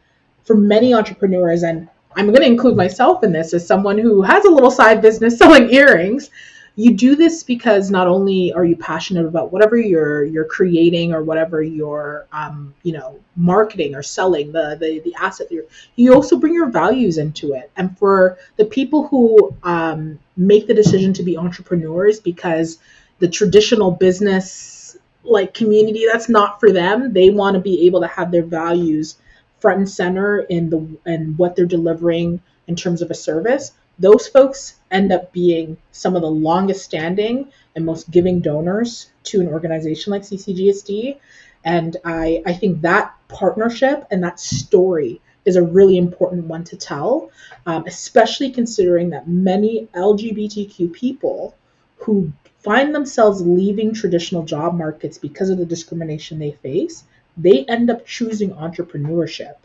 [0.44, 4.44] for many entrepreneurs and I'm going to include myself in this as someone who has
[4.44, 6.30] a little side business selling earrings.
[6.76, 11.22] You do this because not only are you passionate about whatever you're you're creating or
[11.22, 15.52] whatever you're um, you know marketing or selling the the, the asset
[15.94, 17.70] you also bring your values into it.
[17.76, 22.78] And for the people who um, make the decision to be entrepreneurs because
[23.18, 28.06] the traditional business like community that's not for them, they want to be able to
[28.06, 29.16] have their values
[29.60, 34.26] front and center in the and what they're delivering in terms of a service, those
[34.28, 39.48] folks end up being some of the longest standing and most giving donors to an
[39.48, 41.18] organization like CCGSD.
[41.64, 46.76] And I, I think that partnership and that story is a really important one to
[46.76, 47.30] tell,
[47.66, 51.54] um, especially considering that many LGBTQ people
[51.96, 52.32] who
[52.64, 57.04] find themselves leaving traditional job markets because of the discrimination they face,
[57.36, 59.56] they end up choosing entrepreneurship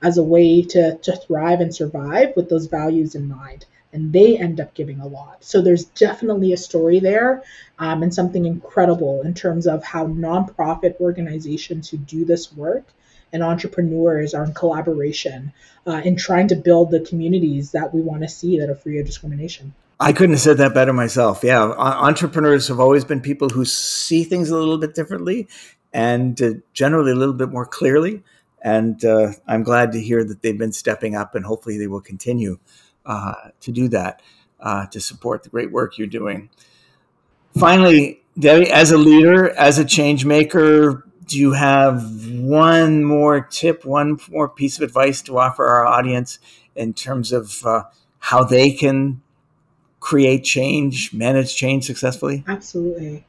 [0.00, 3.66] as a way to, to thrive and survive with those values in mind.
[3.92, 5.42] And they end up giving a lot.
[5.44, 7.42] So there's definitely a story there
[7.78, 12.84] um, and something incredible in terms of how nonprofit organizations who do this work
[13.32, 15.52] and entrepreneurs are in collaboration
[15.86, 19.00] uh, in trying to build the communities that we want to see that are free
[19.00, 19.74] of discrimination.
[20.00, 21.44] I couldn't have said that better myself.
[21.44, 25.48] Yeah, entrepreneurs have always been people who see things a little bit differently
[25.92, 28.22] and uh, generally a little bit more clearly.
[28.60, 32.00] And uh, I'm glad to hear that they've been stepping up, and hopefully they will
[32.00, 32.58] continue
[33.04, 34.22] uh, to do that
[34.58, 36.48] uh, to support the great work you're doing.
[37.56, 43.84] Finally, Debbie, as a leader, as a change maker, do you have one more tip,
[43.84, 46.38] one more piece of advice to offer our audience
[46.74, 47.84] in terms of uh,
[48.18, 49.22] how they can
[50.04, 52.44] create change, manage change successfully?
[52.46, 53.24] Absolutely.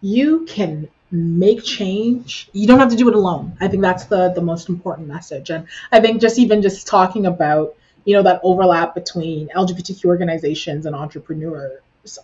[0.00, 2.50] You can make change.
[2.52, 3.56] You don't have to do it alone.
[3.60, 5.50] I think that's the the most important message.
[5.50, 10.84] And I think just even just talking about, you know, that overlap between LGBTQ organizations
[10.84, 12.18] and entrepreneurs,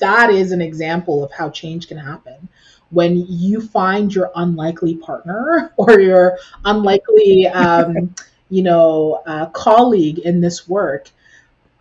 [0.00, 2.48] that is an example of how change can happen
[2.90, 8.12] when you find your unlikely partner or your unlikely, um,
[8.50, 11.10] you know, uh, colleague in this work,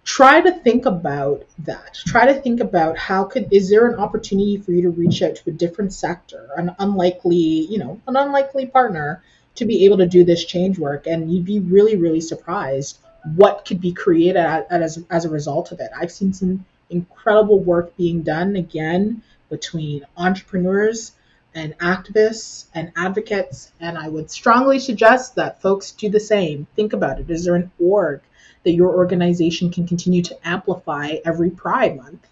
[0.10, 1.94] try to think about that.
[2.08, 5.36] Try to think about how could is there an opportunity for you to reach out
[5.36, 9.22] to a different sector, an unlikely, you know, an unlikely partner
[9.54, 12.98] to be able to do this change work, and you'd be really, really surprised
[13.36, 15.92] what could be created as, as a result of it.
[15.96, 21.12] I've seen some incredible work being done again between entrepreneurs
[21.54, 23.72] and activists and advocates.
[23.80, 26.66] And I would strongly suggest that folks do the same.
[26.76, 27.30] Think about it.
[27.30, 28.22] Is there an org
[28.64, 32.28] that your organization can continue to amplify every Pride Month?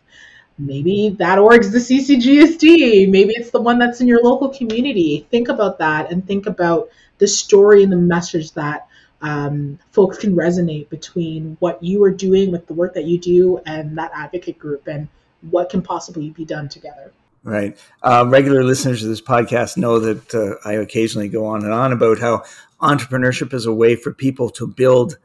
[0.59, 3.09] Maybe that org's the CCGSD.
[3.09, 5.27] Maybe it's the one that's in your local community.
[5.29, 8.87] Think about that and think about the story and the message that
[9.21, 13.59] um, folks can resonate between what you are doing with the work that you do
[13.65, 15.07] and that advocate group and
[15.41, 17.11] what can possibly be done together.
[17.43, 17.77] Right.
[18.01, 21.93] Uh, regular listeners of this podcast know that uh, I occasionally go on and on
[21.93, 22.43] about how
[22.81, 25.17] entrepreneurship is a way for people to build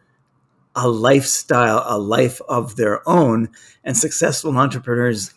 [0.74, 3.48] a lifestyle, a life of their own.
[3.84, 5.34] And successful entrepreneurs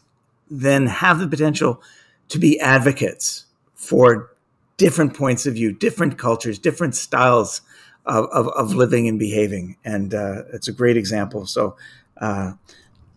[0.50, 1.82] then have the potential
[2.30, 4.32] to be advocates for
[4.78, 7.62] different points of view, different cultures, different styles
[8.06, 9.78] of, of, of living and behaving.
[9.84, 11.46] And uh, it's a great example.
[11.46, 11.76] So,
[12.22, 12.54] uh,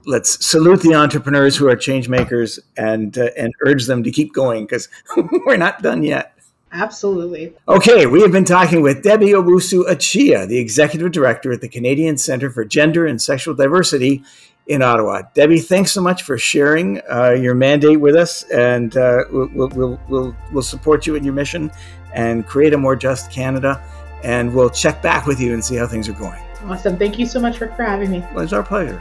[0.06, 4.32] let's salute the entrepreneurs who are change makers and uh, and urge them to keep
[4.32, 4.88] going because
[5.46, 6.37] we're not done yet.
[6.72, 7.54] Absolutely.
[7.66, 12.18] Okay, we have been talking with Debbie Owusu Akyeeah, the executive director at the Canadian
[12.18, 14.22] Center for Gender and Sexual Diversity
[14.66, 15.22] in Ottawa.
[15.34, 20.00] Debbie, thanks so much for sharing uh, your mandate with us, and uh, we'll, we'll,
[20.08, 21.70] we'll, we'll support you in your mission
[22.14, 23.82] and create a more just Canada.
[24.24, 26.40] And we'll check back with you and see how things are going.
[26.64, 26.98] Awesome.
[26.98, 28.18] Thank you so much for, for having me.
[28.34, 29.00] Well, it's our pleasure.